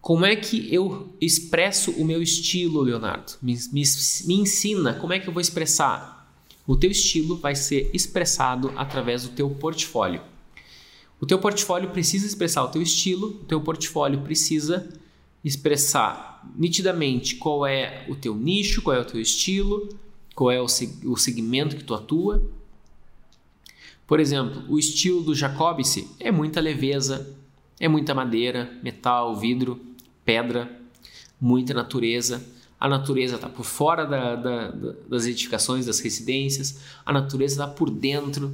Como 0.02 0.26
é 0.26 0.36
que 0.36 0.74
eu 0.74 1.14
expresso 1.20 1.92
o 1.92 2.06
meu 2.06 2.22
estilo, 2.22 2.82
Leonardo? 2.82 3.34
Me, 3.42 3.54
me, 3.72 3.84
me, 4.26 4.34
ensina 4.36 4.94
como 4.94 5.14
é 5.14 5.20
que 5.20 5.28
eu 5.28 5.34
vou 5.34 5.42
expressar. 5.42 6.18
O 6.66 6.76
teu 6.76 6.90
estilo 6.90 7.36
vai 7.36 7.56
ser 7.56 7.90
expressado 7.94 8.72
através 8.78 9.24
do 9.24 9.30
teu 9.30 9.50
portfólio. 9.50 10.22
O 11.20 11.26
teu 11.26 11.38
portfólio 11.38 11.90
precisa 11.90 12.26
expressar 12.26 12.64
o 12.64 12.70
teu 12.70 12.82
estilo, 12.82 13.28
o 13.28 13.46
teu 13.46 13.60
portfólio 13.60 14.22
precisa 14.22 14.88
expressar 15.44 16.50
nitidamente 16.56 17.36
qual 17.36 17.66
é 17.66 18.06
o 18.08 18.16
teu 18.16 18.36
nicho, 18.36 18.82
qual 18.82 18.96
é 18.96 19.00
o 19.02 19.06
teu 19.06 19.20
estilo, 19.20 19.90
qual 20.34 20.50
é 20.50 20.62
o, 20.62 20.66
o 20.66 21.18
segmento 21.18 21.76
que 21.76 21.84
tu 21.84 21.94
atua. 21.94 22.42
Por 24.08 24.20
exemplo, 24.20 24.64
o 24.70 24.80
estilo 24.80 25.22
do 25.22 25.36
Jacobse 25.36 26.08
é 26.20 26.32
muita 26.32 26.62
leveza, 26.62 27.36
é 27.80 27.88
muita 27.88 28.16
madeira, 28.16 28.80
metal, 28.82 29.36
vidro 29.36 29.89
pedra, 30.26 30.70
muita 31.40 31.74
natureza. 31.74 32.44
A 32.80 32.88
natureza 32.88 33.36
está 33.36 33.50
por 33.50 33.66
fora 33.66 34.06
da, 34.06 34.36
da, 34.36 34.72
das 35.10 35.26
edificações, 35.26 35.86
das 35.86 36.00
residências. 36.00 36.82
A 37.06 37.12
natureza 37.12 37.56
está 37.56 37.68
por 37.68 37.90
dentro. 37.90 38.54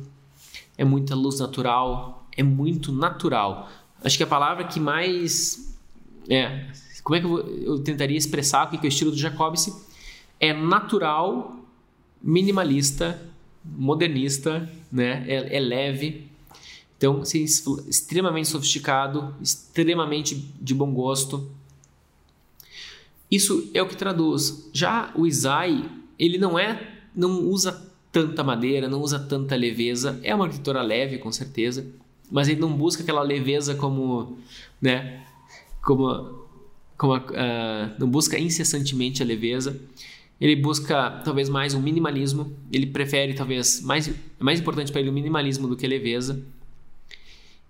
É 0.77 0.83
muita 0.83 1.13
luz 1.13 1.39
natural. 1.39 2.27
É 2.35 2.41
muito 2.41 2.91
natural. 2.91 3.69
Acho 4.03 4.17
que 4.17 4.23
a 4.23 4.27
palavra 4.27 4.65
que 4.65 4.79
mais. 4.79 5.77
É, 6.27 6.67
como 7.03 7.15
é 7.15 7.19
que 7.19 7.25
eu, 7.25 7.37
eu 7.63 7.79
tentaria 7.79 8.17
expressar 8.17 8.65
o 8.65 8.69
que 8.69 8.77
é 8.77 8.81
o 8.81 8.87
estilo 8.87 9.11
do 9.11 9.17
Jacobse? 9.17 9.73
É 10.39 10.51
natural, 10.53 11.59
minimalista, 12.21 13.21
modernista, 13.63 14.69
né? 14.91 15.23
é, 15.27 15.57
é 15.57 15.59
leve. 15.59 16.29
Então, 16.97 17.21
assim, 17.21 17.43
extremamente 17.43 18.47
sofisticado, 18.47 19.35
extremamente 19.41 20.35
de 20.61 20.73
bom 20.73 20.91
gosto. 20.93 21.49
Isso 23.29 23.69
é 23.73 23.81
o 23.81 23.87
que 23.87 23.97
traduz. 23.97 24.69
Já 24.71 25.11
o 25.15 25.27
Isai, 25.27 25.89
ele 26.17 26.37
não 26.37 26.57
é, 26.57 26.95
não 27.15 27.41
usa 27.43 27.85
tanta 28.11 28.43
madeira, 28.43 28.87
não 28.87 29.01
usa 29.01 29.19
tanta 29.19 29.55
leveza. 29.55 30.19
É 30.23 30.33
uma 30.33 30.45
arquitetura 30.45 30.81
leve, 30.81 31.17
com 31.17 31.31
certeza, 31.31 31.85
mas 32.31 32.47
ele 32.47 32.61
não 32.61 32.71
busca 32.71 33.03
aquela 33.03 33.21
leveza 33.21 33.75
como, 33.75 34.37
né, 34.81 35.21
como, 35.81 36.45
como 36.97 37.17
uh, 37.17 37.21
não 37.99 38.07
busca 38.07 38.39
incessantemente 38.39 39.21
a 39.21 39.25
leveza. 39.25 39.79
Ele 40.39 40.55
busca 40.55 41.21
talvez 41.23 41.49
mais 41.49 41.73
um 41.73 41.81
minimalismo. 41.81 42.53
Ele 42.71 42.85
prefere 42.85 43.33
talvez 43.33 43.81
mais 43.81 44.13
mais 44.39 44.59
importante 44.59 44.91
para 44.91 45.01
ele 45.01 45.09
o 45.09 45.13
minimalismo 45.13 45.67
do 45.67 45.75
que 45.75 45.85
a 45.85 45.89
leveza. 45.89 46.43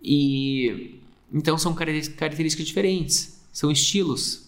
E 0.01 0.99
Então 1.33 1.57
são 1.57 1.73
características 1.73 2.65
diferentes, 2.65 3.41
são 3.51 3.71
estilos. 3.71 4.45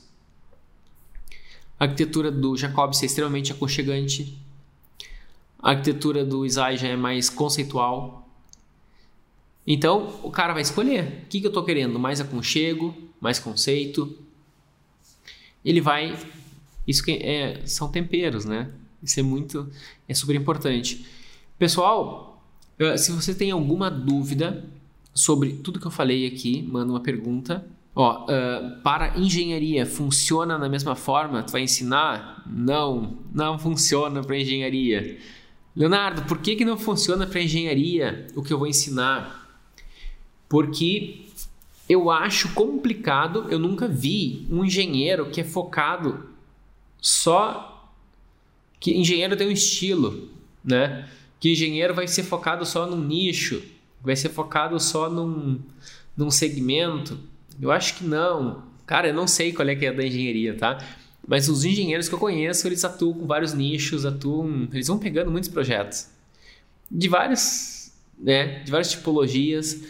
A 1.80 1.86
arquitetura 1.86 2.32
do 2.32 2.56
Jacobs 2.56 3.02
é 3.04 3.06
extremamente 3.06 3.52
aconchegante. 3.52 4.38
A 5.60 5.72
arquitetura 5.72 6.26
do 6.26 6.46
Isai 6.46 6.78
já 6.78 6.88
é 6.88 6.96
mais 6.96 7.30
conceitual. 7.30 8.28
Então 9.66 10.20
o 10.24 10.32
cara 10.32 10.54
vai 10.54 10.62
escolher 10.62 11.24
o 11.24 11.28
que, 11.28 11.40
que 11.40 11.46
eu 11.46 11.50
estou 11.50 11.64
querendo, 11.64 12.00
mais 12.00 12.22
aconchego, 12.22 12.96
mais 13.20 13.38
conceito. 13.38 14.18
Ele 15.64 15.82
vai. 15.82 16.18
Isso 16.88 17.04
que 17.04 17.12
é, 17.12 17.66
são 17.66 17.92
temperos, 17.92 18.46
né? 18.46 18.72
Isso 19.04 19.20
é 19.20 19.24
muito, 19.24 19.70
é 20.08 20.14
super 20.14 20.36
importante. 20.36 21.06
Pessoal, 21.60 22.42
se 22.98 23.12
você 23.12 23.34
tem 23.36 23.52
alguma 23.52 23.90
dúvida 23.92 24.64
sobre 25.18 25.54
tudo 25.54 25.80
que 25.80 25.88
eu 25.88 25.92
falei 25.92 26.28
aqui, 26.28 26.62
manda 26.62 26.94
uma 26.94 27.00
pergunta. 27.00 27.68
Ó, 27.96 28.26
uh, 28.26 28.80
para 28.84 29.18
engenharia, 29.18 29.84
funciona 29.84 30.60
da 30.60 30.70
mesma 30.70 30.96
forma? 30.96 31.42
Tu 31.42 31.52
vai 31.52 31.64
ensinar? 31.64 32.44
Não, 32.46 33.18
não 33.34 33.58
funciona 33.58 34.22
para 34.22 34.38
engenharia. 34.38 35.18
Leonardo, 35.76 36.22
por 36.24 36.38
que, 36.38 36.56
que 36.56 36.64
não 36.64 36.78
funciona 36.78 37.26
para 37.26 37.42
engenharia 37.42 38.28
o 38.36 38.44
que 38.44 38.54
eu 38.54 38.60
vou 38.60 38.68
ensinar? 38.68 39.60
Porque 40.48 41.26
eu 41.90 42.12
acho 42.12 42.54
complicado, 42.54 43.48
eu 43.50 43.58
nunca 43.58 43.88
vi 43.88 44.46
um 44.52 44.64
engenheiro 44.64 45.32
que 45.32 45.42
é 45.42 45.44
focado 45.44 46.30
só. 47.02 47.92
Que 48.80 48.96
engenheiro 48.96 49.36
tem 49.36 49.48
um 49.48 49.52
estilo, 49.52 50.30
né? 50.64 51.10
Que 51.40 51.54
engenheiro 51.54 51.96
vai 51.96 52.08
ser 52.08 52.22
focado 52.22 52.64
só 52.68 52.86
num 52.86 53.04
nicho, 53.04 53.64
vai 54.02 54.16
ser 54.16 54.30
focado 54.30 54.80
só 54.80 55.10
num, 55.10 55.60
num 56.16 56.32
segmento. 56.32 57.20
Eu 57.62 57.72
acho 57.72 57.96
que 57.96 58.04
não. 58.04 58.64
Cara, 58.86 59.10
eu 59.10 59.14
não 59.14 59.28
sei 59.28 59.52
qual 59.52 59.68
é 59.68 59.76
que 59.76 59.86
é 59.86 59.92
da 59.92 60.06
engenharia, 60.06 60.56
tá? 60.56 60.78
Mas 61.28 61.50
os 61.50 61.66
engenheiros 61.66 62.08
que 62.08 62.16
eu 62.16 62.20
conheço, 62.20 62.68
eles 62.68 62.86
atuam 62.86 63.14
com 63.14 63.28
vários 63.28 63.54
nichos, 63.54 64.06
atuam, 64.06 64.70
eles 64.72 64.88
vão 64.88 64.98
pegando 64.98 65.30
muitos 65.30 65.50
projetos 65.50 66.08
de 66.90 67.10
várias, 67.10 67.94
né, 68.18 68.64
de 68.64 68.72
várias 68.72 68.92
tipologias. 68.92 69.84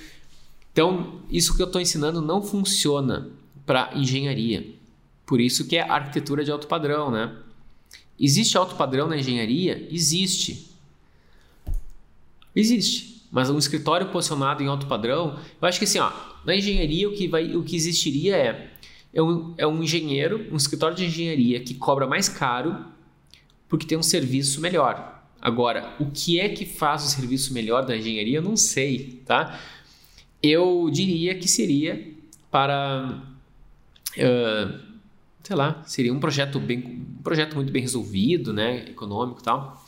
Então, 0.72 1.22
isso 1.30 1.56
que 1.56 1.62
eu 1.62 1.68
estou 1.68 1.80
ensinando 1.80 2.22
não 2.22 2.42
funciona 2.42 3.30
para 3.66 3.92
engenharia. 3.96 4.66
Por 5.26 5.42
isso 5.42 5.68
que 5.68 5.78
é 5.78 5.82
arquitetura 5.82 6.44
de 6.44 6.52
alto 6.52 6.68
padrão, 6.68 7.12
né? 7.12 7.36
Existe 8.20 8.58
alto 8.58 8.76
padrão 8.76 9.08
na 9.08 9.18
engenharia? 9.18 9.88
Existe. 9.92 10.72
Existe. 12.56 13.17
Mas 13.32 13.50
um 13.50 13.58
escritório 13.58 14.08
posicionado 14.08 14.64
em 14.64 14.68
alto 14.68 14.88
padrão, 14.88 15.38
eu 15.62 15.68
acho 15.68 15.80
que 15.80 15.86
assim, 15.86 16.00
ó, 16.00 16.12
na 16.46 16.56
engenharia 16.56 17.10
o 17.10 17.14
que, 17.14 17.28
vai, 17.28 17.56
o 17.56 17.64
que 17.64 17.76
existiria 17.76 18.38
é, 18.38 18.72
é, 19.14 19.22
um, 19.22 19.54
é 19.58 19.68
um 19.68 19.84
engenheiro, 19.84 20.48
um 20.52 20.56
escritório 20.56 20.96
de 20.96 21.06
engenharia 21.06 21.60
que 21.60 21.74
cobra 21.74 22.08
mais 22.08 22.30
caro 22.30 22.86
porque 23.68 23.86
tem 23.86 23.98
um 23.98 24.04
serviço 24.04 24.62
melhor. 24.62 25.24
Agora, 25.42 25.94
o 26.00 26.10
que 26.12 26.40
é 26.40 26.50
que 26.50 26.66
faz 26.66 27.04
o 27.04 27.08
serviço 27.08 27.54
melhor 27.54 27.86
da 27.86 27.96
engenharia, 27.96 28.38
eu 28.38 28.42
não 28.42 28.58
sei, 28.58 29.22
tá? 29.26 29.60
Eu 30.42 30.90
diria 30.92 31.36
que 31.36 31.48
seria 31.48 32.14
para, 32.50 33.22
uh, 34.18 34.80
sei 35.44 35.56
lá, 35.56 35.84
seria 35.86 36.14
um 36.14 36.20
projeto 36.20 36.60
bem, 36.60 37.06
um 37.20 37.22
projeto 37.22 37.56
muito 37.56 37.72
bem 37.72 37.82
resolvido, 37.82 38.54
né, 38.54 38.86
econômico 38.90 39.42
e 39.42 39.44
tal. 39.44 39.84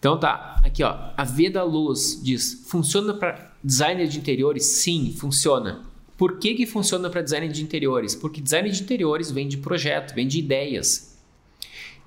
Então 0.00 0.18
tá, 0.18 0.58
aqui 0.64 0.82
ó, 0.82 0.96
a 1.14 1.24
Veda 1.24 1.62
Luz 1.62 2.18
diz, 2.24 2.64
funciona 2.66 3.12
para 3.12 3.52
designer 3.62 4.08
de 4.08 4.18
interiores? 4.18 4.64
Sim, 4.64 5.14
funciona. 5.16 5.84
Por 6.16 6.38
que, 6.38 6.54
que 6.54 6.64
funciona 6.64 7.10
para 7.10 7.20
designer 7.20 7.52
de 7.52 7.62
interiores? 7.62 8.14
Porque 8.14 8.40
designer 8.40 8.72
de 8.72 8.82
interiores 8.82 9.30
vem 9.30 9.46
de 9.46 9.58
projeto, 9.58 10.14
vem 10.14 10.26
de 10.26 10.38
ideias. 10.38 11.18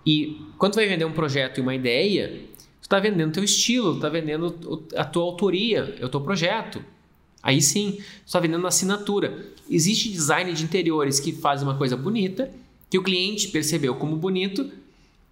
E 0.04 0.42
quando 0.58 0.74
vai 0.74 0.88
vender 0.88 1.06
um 1.06 1.14
projeto 1.14 1.60
e 1.60 1.62
uma 1.62 1.76
ideia, 1.76 2.42
tu 2.82 2.84
está 2.84 3.00
vendendo 3.00 3.32
teu 3.32 3.44
estilo, 3.44 3.96
está 3.96 4.10
vendendo 4.10 4.88
a 4.96 5.06
tua 5.06 5.24
autoria, 5.24 5.96
é 6.00 6.06
o 6.06 6.10
teu 6.10 6.20
projeto. 6.20 6.84
Aí 7.44 7.62
sim, 7.62 7.98
tu 7.98 8.26
está 8.26 8.40
vendendo 8.40 8.66
assinatura. 8.66 9.54
Existe 9.70 10.10
design 10.10 10.52
de 10.52 10.64
interiores 10.64 11.20
que 11.20 11.32
faz 11.32 11.62
uma 11.62 11.78
coisa 11.78 11.96
bonita, 11.96 12.52
que 12.90 12.98
o 12.98 13.04
cliente 13.04 13.50
percebeu 13.50 13.94
como 13.96 14.16
bonito. 14.16 14.72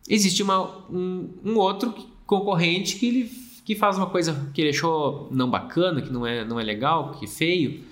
Existe 0.07 0.43
uma, 0.43 0.87
um, 0.89 1.27
um 1.43 1.57
outro 1.57 1.93
concorrente 2.31 2.95
que 2.95 3.05
ele 3.05 3.41
que 3.65 3.75
faz 3.75 3.97
uma 3.97 4.09
coisa 4.09 4.49
que 4.53 4.61
ele 4.61 4.69
achou 4.69 5.27
não 5.31 5.49
bacana, 5.49 6.01
que 6.01 6.09
não 6.09 6.25
é, 6.25 6.43
não 6.43 6.59
é 6.59 6.63
legal, 6.63 7.11
que 7.11 7.25
é 7.25 7.27
feio. 7.27 7.83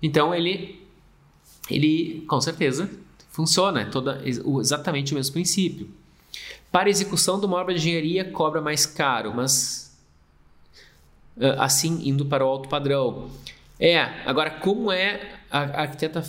Então 0.00 0.32
ele 0.32 0.80
ele 1.68 2.24
com 2.28 2.40
certeza 2.40 2.88
funciona, 3.28 3.80
é 3.80 3.84
toda 3.86 4.22
exatamente 4.24 5.12
o 5.12 5.16
mesmo 5.16 5.32
princípio. 5.32 5.90
Para 6.70 6.88
execução 6.88 7.40
de 7.40 7.46
uma 7.46 7.56
obra 7.56 7.74
de 7.74 7.80
engenharia 7.80 8.24
cobra 8.30 8.60
mais 8.60 8.86
caro, 8.86 9.34
mas 9.34 9.98
assim 11.58 12.08
indo 12.08 12.24
para 12.24 12.44
o 12.44 12.48
alto 12.48 12.68
padrão. 12.68 13.28
É, 13.80 14.00
agora 14.24 14.50
como 14.50 14.92
é 14.92 15.40
a, 15.50 15.58
a 15.58 15.80
arquiteta 15.82 16.24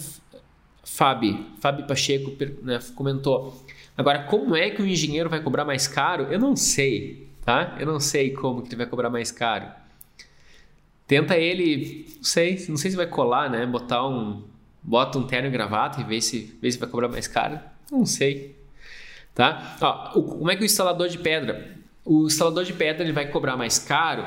Fabi, 0.83 1.45
Fabi 1.61 1.87
Pacheco 1.87 2.35
né, 2.63 2.79
comentou. 2.95 3.63
Agora 3.95 4.23
como 4.23 4.55
é 4.55 4.71
que 4.71 4.81
o 4.81 4.87
engenheiro 4.87 5.29
vai 5.29 5.39
cobrar 5.39 5.65
mais 5.65 5.87
caro? 5.87 6.23
Eu 6.31 6.39
não 6.39 6.55
sei 6.55 7.26
tá? 7.47 7.77
Eu 7.79 7.85
não 7.85 7.97
sei 7.97 8.31
como 8.31 8.61
que 8.61 8.69
tu 8.69 8.75
vai 8.75 8.85
cobrar 8.85 9.09
mais 9.09 9.31
caro. 9.31 9.71
Tenta 11.07 11.37
ele, 11.37 12.05
não 12.17 12.23
sei, 12.25 12.65
não 12.67 12.75
sei 12.75 12.91
se 12.91 12.97
vai 12.97 13.07
colar, 13.07 13.49
né? 13.49 13.65
Botar 13.65 14.05
um, 14.05 14.43
bota 14.83 15.17
um 15.17 15.25
terno 15.25 15.47
e 15.47 15.51
gravata 15.51 16.01
e 16.01 16.03
vê 16.03 16.19
se, 16.19 16.57
vê 16.61 16.69
se 16.69 16.77
vai 16.77 16.89
cobrar 16.89 17.07
mais 17.07 17.25
caro. 17.25 17.57
Não 17.89 18.05
sei, 18.05 18.53
tá? 19.33 19.77
Ó, 19.79 20.19
o, 20.19 20.23
como 20.23 20.51
é 20.51 20.57
que 20.57 20.63
o 20.63 20.65
instalador 20.65 21.07
de 21.07 21.19
pedra? 21.19 21.73
O 22.03 22.27
instalador 22.27 22.65
de 22.65 22.73
pedra 22.73 23.05
ele 23.05 23.13
vai 23.13 23.31
cobrar 23.31 23.55
mais 23.55 23.79
caro 23.79 24.25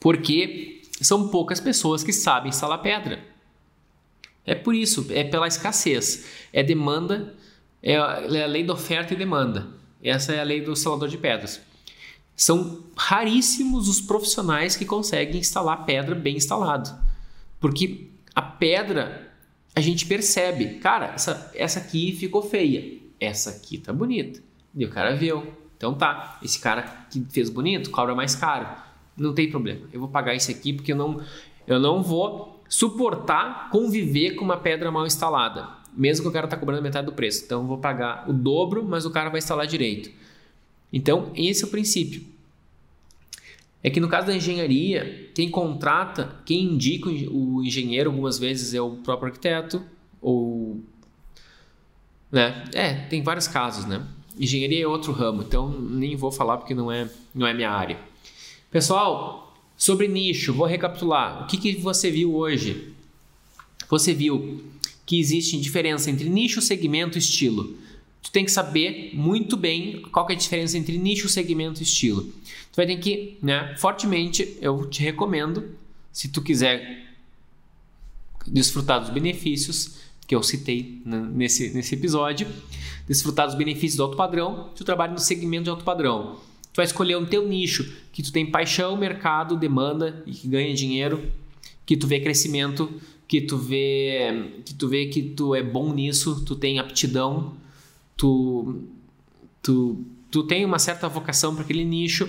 porque 0.00 0.80
são 1.02 1.28
poucas 1.28 1.60
pessoas 1.60 2.02
que 2.02 2.12
sabem 2.12 2.48
instalar 2.48 2.80
pedra. 2.80 3.20
É 4.46 4.54
por 4.54 4.74
isso, 4.74 5.08
é 5.10 5.24
pela 5.24 5.46
escassez. 5.46 6.26
É 6.54 6.62
demanda, 6.62 7.34
é 7.82 7.92
é 7.92 7.98
a 8.44 8.46
lei 8.46 8.64
da 8.64 8.72
oferta 8.72 9.12
e 9.12 9.16
demanda. 9.16 9.66
Essa 10.02 10.32
é 10.32 10.40
a 10.40 10.44
lei 10.44 10.62
do 10.62 10.72
instalador 10.72 11.06
de 11.06 11.18
pedras. 11.18 11.67
São 12.38 12.84
raríssimos 12.96 13.88
os 13.88 14.00
profissionais 14.00 14.76
que 14.76 14.84
conseguem 14.84 15.40
instalar 15.40 15.84
pedra 15.84 16.14
bem 16.14 16.36
instalado. 16.36 16.88
Porque 17.58 18.06
a 18.32 18.40
pedra 18.40 19.32
a 19.74 19.80
gente 19.80 20.06
percebe, 20.06 20.78
cara, 20.78 21.06
essa, 21.06 21.50
essa 21.52 21.80
aqui 21.80 22.12
ficou 22.12 22.40
feia, 22.40 23.00
essa 23.18 23.50
aqui 23.50 23.76
tá 23.76 23.92
bonita. 23.92 24.40
E 24.72 24.84
o 24.84 24.88
cara 24.88 25.16
viu. 25.16 25.52
Então 25.76 25.94
tá, 25.94 26.38
esse 26.40 26.60
cara 26.60 26.82
que 27.10 27.26
fez 27.28 27.50
bonito 27.50 27.90
cobra 27.90 28.14
mais 28.14 28.36
caro. 28.36 28.68
Não 29.16 29.34
tem 29.34 29.50
problema. 29.50 29.88
Eu 29.92 29.98
vou 29.98 30.08
pagar 30.08 30.36
isso 30.36 30.48
aqui 30.48 30.72
porque 30.72 30.92
eu 30.92 30.96
não, 30.96 31.20
eu 31.66 31.80
não 31.80 32.04
vou 32.04 32.62
suportar 32.68 33.68
conviver 33.70 34.36
com 34.36 34.44
uma 34.44 34.58
pedra 34.58 34.92
mal 34.92 35.04
instalada. 35.04 35.68
Mesmo 35.92 36.22
que 36.22 36.28
o 36.28 36.32
cara 36.32 36.46
tá 36.46 36.56
cobrando 36.56 36.82
metade 36.82 37.06
do 37.06 37.12
preço. 37.12 37.44
Então 37.44 37.62
eu 37.62 37.66
vou 37.66 37.78
pagar 37.78 38.30
o 38.30 38.32
dobro, 38.32 38.84
mas 38.84 39.04
o 39.04 39.10
cara 39.10 39.28
vai 39.28 39.38
instalar 39.38 39.66
direito. 39.66 40.27
Então, 40.92 41.32
esse 41.34 41.64
é 41.64 41.66
o 41.66 41.70
princípio. 41.70 42.22
É 43.82 43.90
que 43.90 44.00
no 44.00 44.08
caso 44.08 44.26
da 44.26 44.36
engenharia, 44.36 45.30
quem 45.34 45.50
contrata, 45.50 46.36
quem 46.44 46.64
indica 46.64 47.08
o 47.08 47.62
engenheiro 47.62 48.10
algumas 48.10 48.38
vezes 48.38 48.74
é 48.74 48.80
o 48.80 48.96
próprio 48.96 49.28
arquiteto 49.28 49.82
ou 50.20 50.82
né? 52.30 52.64
É, 52.74 52.94
tem 53.06 53.22
vários 53.22 53.48
casos, 53.48 53.86
né? 53.86 54.04
Engenharia 54.38 54.84
é 54.84 54.86
outro 54.86 55.12
ramo, 55.12 55.42
então 55.42 55.70
nem 55.70 56.16
vou 56.16 56.30
falar 56.30 56.58
porque 56.58 56.74
não 56.74 56.90
é 56.90 57.08
não 57.34 57.46
é 57.46 57.54
minha 57.54 57.70
área. 57.70 57.98
Pessoal, 58.70 59.56
sobre 59.76 60.08
nicho, 60.08 60.52
vou 60.52 60.66
recapitular. 60.66 61.44
O 61.44 61.46
que, 61.46 61.56
que 61.56 61.76
você 61.76 62.10
viu 62.10 62.34
hoje? 62.34 62.92
Você 63.88 64.12
viu 64.12 64.64
que 65.06 65.18
existe 65.18 65.58
diferença 65.58 66.10
entre 66.10 66.28
nicho, 66.28 66.60
segmento 66.60 67.16
e 67.16 67.20
estilo 67.20 67.78
tu 68.28 68.32
tem 68.32 68.44
que 68.44 68.50
saber 68.50 69.10
muito 69.14 69.56
bem 69.56 70.02
qual 70.12 70.28
é 70.28 70.34
a 70.34 70.36
diferença 70.36 70.76
entre 70.76 70.98
nicho, 70.98 71.30
segmento 71.30 71.80
e 71.80 71.82
estilo. 71.82 72.24
Tu 72.24 72.76
vai 72.76 72.86
ter 72.86 72.98
que, 72.98 73.38
né, 73.42 73.74
fortemente, 73.78 74.58
eu 74.60 74.84
te 74.84 75.02
recomendo, 75.02 75.70
se 76.12 76.28
tu 76.28 76.42
quiser 76.42 77.06
desfrutar 78.46 79.00
dos 79.00 79.08
benefícios 79.08 79.96
que 80.26 80.34
eu 80.34 80.42
citei 80.42 81.00
nesse, 81.06 81.70
nesse 81.70 81.94
episódio, 81.94 82.46
desfrutar 83.06 83.46
dos 83.46 83.56
benefícios 83.56 83.96
do 83.96 84.02
alto 84.02 84.16
padrão, 84.16 84.68
tu 84.76 84.84
trabalha 84.84 85.12
no 85.12 85.18
segmento 85.18 85.64
de 85.64 85.70
alto 85.70 85.84
padrão. 85.84 86.36
Tu 86.70 86.76
vai 86.76 86.84
escolher 86.84 87.16
o 87.16 87.24
teu 87.24 87.48
nicho, 87.48 87.96
que 88.12 88.22
tu 88.22 88.30
tem 88.30 88.44
paixão, 88.44 88.94
mercado, 88.94 89.56
demanda 89.56 90.22
e 90.26 90.32
que 90.32 90.46
ganha 90.46 90.74
dinheiro, 90.74 91.32
que 91.86 91.96
tu 91.96 92.06
vê 92.06 92.20
crescimento, 92.20 92.92
que 93.26 93.40
tu 93.40 93.56
vê 93.56 94.60
que 94.66 94.74
tu 94.74 94.86
vê 94.86 95.06
que 95.06 95.22
tu 95.22 95.54
é 95.54 95.62
bom 95.62 95.94
nisso, 95.94 96.44
tu 96.44 96.54
tem 96.54 96.78
aptidão, 96.78 97.56
tu, 98.18 98.82
tu, 99.62 100.04
tu 100.30 100.42
tem 100.42 100.66
uma 100.66 100.78
certa 100.78 101.08
vocação 101.08 101.54
para 101.54 101.64
aquele 101.64 101.84
nicho, 101.84 102.28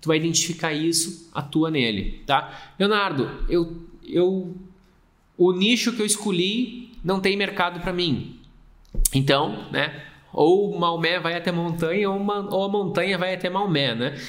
tu 0.00 0.06
vai 0.08 0.18
identificar 0.18 0.72
isso, 0.72 1.28
atua 1.34 1.70
nele, 1.70 2.22
tá? 2.24 2.74
Leonardo, 2.78 3.44
eu, 3.48 3.76
eu 4.06 4.54
o 5.36 5.52
nicho 5.52 5.92
que 5.92 6.02
eu 6.02 6.06
escolhi 6.06 6.92
não 7.02 7.18
tem 7.18 7.36
mercado 7.36 7.80
para 7.80 7.92
mim. 7.92 8.38
Então, 9.12 9.70
né? 9.72 10.04
Ou 10.32 10.78
Maomé 10.78 11.18
vai 11.18 11.34
até 11.34 11.50
montanha, 11.50 12.08
ou, 12.10 12.16
uma, 12.16 12.54
ou 12.54 12.64
a 12.64 12.68
montanha 12.68 13.18
vai 13.18 13.34
até 13.34 13.50
Maomé, 13.50 13.94
né? 13.94 14.20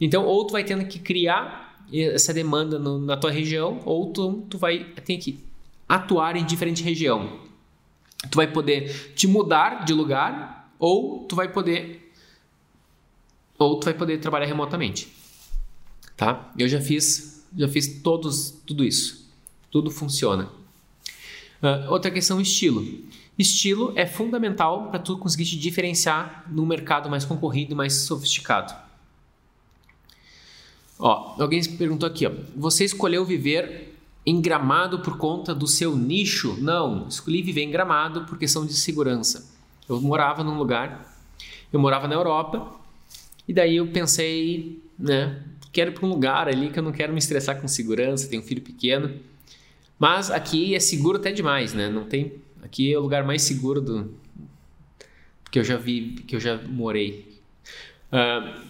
Então, 0.00 0.24
ou 0.24 0.46
tu 0.46 0.52
vai 0.52 0.64
tendo 0.64 0.86
que 0.86 0.98
criar 0.98 1.84
essa 1.92 2.32
demanda 2.32 2.78
no, 2.78 2.98
na 2.98 3.16
tua 3.16 3.30
região, 3.30 3.80
ou 3.84 4.12
tu, 4.12 4.44
tu 4.48 4.56
vai 4.56 4.84
ter 4.84 5.18
que 5.18 5.40
atuar 5.88 6.36
em 6.36 6.44
diferente 6.44 6.82
região. 6.82 7.40
Tu 8.30 8.36
vai 8.36 8.46
poder 8.46 9.12
te 9.14 9.26
mudar 9.26 9.84
de 9.84 9.92
lugar, 9.92 10.59
ou 10.80 11.26
tu 11.28 11.36
vai 11.36 11.52
poder 11.52 12.10
ou 13.58 13.78
tu 13.78 13.84
vai 13.84 13.94
poder 13.94 14.18
trabalhar 14.18 14.46
remotamente. 14.46 15.06
Tá? 16.16 16.50
Eu 16.58 16.66
já 16.66 16.80
fiz, 16.80 17.44
já 17.54 17.68
fiz 17.68 18.00
todos, 18.02 18.50
tudo 18.66 18.82
isso. 18.82 19.28
Tudo 19.70 19.90
funciona. 19.90 20.50
Uh, 21.62 21.90
outra 21.92 22.10
questão, 22.10 22.40
estilo. 22.40 23.04
Estilo 23.38 23.92
é 23.96 24.06
fundamental 24.06 24.88
para 24.88 24.98
tu 24.98 25.18
conseguir 25.18 25.44
te 25.44 25.58
diferenciar 25.58 26.46
no 26.50 26.64
mercado 26.64 27.10
mais 27.10 27.24
concorrido, 27.24 27.76
mais 27.76 28.02
sofisticado. 28.02 28.74
Ó, 30.98 31.36
alguém 31.38 31.62
perguntou 31.76 32.06
aqui, 32.06 32.26
ó, 32.26 32.32
você 32.56 32.84
escolheu 32.84 33.24
viver 33.24 33.98
em 34.24 34.40
Gramado 34.40 35.00
por 35.00 35.16
conta 35.16 35.54
do 35.54 35.66
seu 35.66 35.96
nicho? 35.96 36.56
Não, 36.60 37.08
escolhi 37.08 37.42
viver 37.42 37.62
em 37.62 37.70
Gramado 37.70 38.24
por 38.26 38.38
questão 38.38 38.66
de 38.66 38.74
segurança. 38.74 39.49
Eu 39.90 40.00
morava 40.00 40.44
num 40.44 40.56
lugar, 40.56 41.04
eu 41.72 41.80
morava 41.80 42.06
na 42.06 42.14
Europa 42.14 42.72
e 43.46 43.52
daí 43.52 43.76
eu 43.76 43.86
pensei, 43.88 44.80
né, 44.98 45.42
quero 45.72 45.90
ir 45.90 45.94
para 45.94 46.06
um 46.06 46.08
lugar 46.08 46.48
ali 46.48 46.70
que 46.70 46.78
eu 46.78 46.82
não 46.82 46.92
quero 46.92 47.12
me 47.12 47.18
estressar 47.18 47.60
com 47.60 47.66
segurança, 47.66 48.28
tenho 48.28 48.40
um 48.42 48.44
filho 48.44 48.62
pequeno. 48.62 49.18
Mas 49.98 50.30
aqui 50.30 50.74
é 50.74 50.80
seguro 50.80 51.18
até 51.18 51.32
demais, 51.32 51.74
né? 51.74 51.88
Não 51.88 52.04
tem, 52.04 52.34
aqui 52.62 52.92
é 52.92 52.96
o 52.96 53.02
lugar 53.02 53.24
mais 53.24 53.42
seguro 53.42 53.80
do 53.80 54.14
que 55.50 55.58
eu 55.58 55.64
já 55.64 55.76
vi, 55.76 56.22
que 56.26 56.36
eu 56.36 56.40
já 56.40 56.56
morei. 56.56 57.38
Uh, 58.12 58.60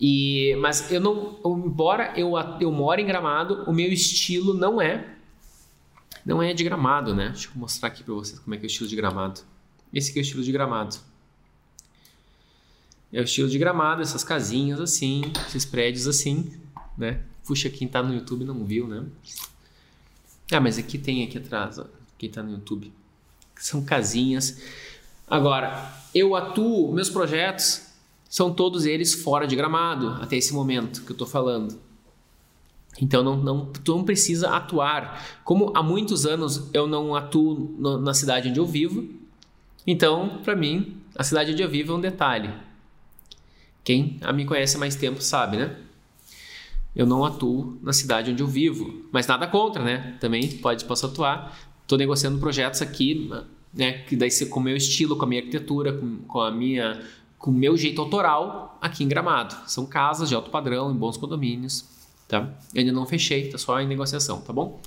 e, 0.00 0.56
mas 0.60 0.92
eu 0.92 1.00
não, 1.00 1.40
embora 1.44 2.12
eu, 2.16 2.34
eu 2.60 2.70
moro 2.70 3.00
em 3.00 3.06
Gramado, 3.06 3.64
o 3.66 3.72
meu 3.72 3.92
estilo 3.92 4.54
não 4.54 4.80
é 4.80 5.16
não 6.24 6.42
é 6.42 6.52
de 6.52 6.62
Gramado, 6.62 7.14
né? 7.14 7.30
Deixa 7.30 7.48
eu 7.48 7.52
mostrar 7.56 7.88
aqui 7.88 8.02
para 8.04 8.14
vocês 8.14 8.38
como 8.38 8.54
é 8.54 8.58
que 8.58 8.64
é 8.64 8.66
o 8.66 8.68
estilo 8.68 8.88
de 8.88 8.94
Gramado. 8.94 9.40
Esse 9.92 10.10
aqui 10.10 10.18
é 10.18 10.22
o 10.22 10.24
estilo 10.24 10.42
de 10.42 10.52
Gramado. 10.52 10.96
É 13.12 13.20
o 13.20 13.24
estilo 13.24 13.48
de 13.48 13.58
gramado, 13.58 14.02
essas 14.02 14.22
casinhas 14.22 14.80
assim, 14.80 15.22
esses 15.46 15.64
prédios 15.64 16.06
assim, 16.06 16.52
né? 16.96 17.22
Puxa, 17.46 17.70
quem 17.70 17.88
tá 17.88 18.02
no 18.02 18.12
YouTube 18.12 18.44
não 18.44 18.64
viu, 18.64 18.86
né? 18.86 19.04
Ah, 20.52 20.60
mas 20.60 20.76
aqui 20.76 20.98
tem 20.98 21.24
aqui 21.24 21.38
atrás, 21.38 21.78
ó, 21.78 21.86
quem 22.18 22.28
tá 22.28 22.42
no 22.42 22.50
YouTube. 22.50 22.92
São 23.56 23.82
casinhas. 23.82 24.60
Agora, 25.26 25.90
eu 26.14 26.36
atuo, 26.36 26.92
meus 26.92 27.08
projetos 27.08 27.86
são 28.28 28.52
todos 28.52 28.84
eles 28.84 29.14
fora 29.14 29.46
de 29.46 29.56
gramado, 29.56 30.08
até 30.22 30.36
esse 30.36 30.52
momento 30.52 31.02
que 31.02 31.12
eu 31.12 31.16
tô 31.16 31.24
falando. 31.24 31.80
Então 33.00 33.22
não, 33.22 33.36
não, 33.36 33.66
tu 33.66 33.96
não 33.96 34.04
precisa 34.04 34.50
atuar. 34.50 35.40
Como 35.44 35.72
há 35.74 35.82
muitos 35.82 36.26
anos 36.26 36.68
eu 36.74 36.86
não 36.86 37.14
atuo 37.14 37.74
na 37.78 38.12
cidade 38.12 38.50
onde 38.50 38.60
eu 38.60 38.66
vivo, 38.66 39.17
então 39.90 40.40
para 40.44 40.54
mim 40.54 41.00
a 41.16 41.24
cidade 41.24 41.52
onde 41.52 41.62
eu 41.62 41.68
vivo 41.68 41.92
é 41.92 41.96
um 41.96 42.00
detalhe. 42.00 42.52
Quem 43.82 44.20
me 44.34 44.44
conhece 44.44 44.76
há 44.76 44.78
mais 44.78 44.94
tempo 44.94 45.22
sabe, 45.22 45.56
né? 45.56 45.74
Eu 46.94 47.06
não 47.06 47.24
atuo 47.24 47.78
na 47.82 47.92
cidade 47.92 48.30
onde 48.30 48.42
eu 48.42 48.46
vivo, 48.46 49.04
mas 49.10 49.26
nada 49.26 49.46
contra, 49.46 49.82
né? 49.82 50.16
Também 50.20 50.48
pode 50.58 50.84
posso 50.84 51.06
atuar. 51.06 51.58
Estou 51.82 51.96
negociando 51.96 52.38
projetos 52.38 52.82
aqui, 52.82 53.30
né? 53.72 53.92
Que 54.06 54.14
daí 54.14 54.30
com 54.46 54.60
o 54.60 54.62
meu 54.62 54.76
estilo, 54.76 55.16
com 55.16 55.24
a 55.24 55.28
minha 55.28 55.40
arquitetura, 55.40 55.92
com, 55.92 56.18
com 56.18 56.40
a 56.40 56.50
minha, 56.50 57.02
com 57.38 57.50
o 57.50 57.54
meu 57.54 57.76
jeito 57.76 58.00
autoral 58.00 58.78
aqui 58.80 59.04
em 59.04 59.08
Gramado. 59.08 59.56
São 59.66 59.86
casas 59.86 60.28
de 60.28 60.34
alto 60.34 60.50
padrão, 60.50 60.90
em 60.90 60.94
bons 60.94 61.16
condomínios, 61.16 61.84
tá? 62.26 62.52
Eu 62.74 62.80
ainda 62.80 62.92
não 62.92 63.06
fechei, 63.06 63.48
tá 63.48 63.58
só 63.58 63.80
em 63.80 63.86
negociação, 63.86 64.40
tá 64.40 64.52
bom? 64.52 64.80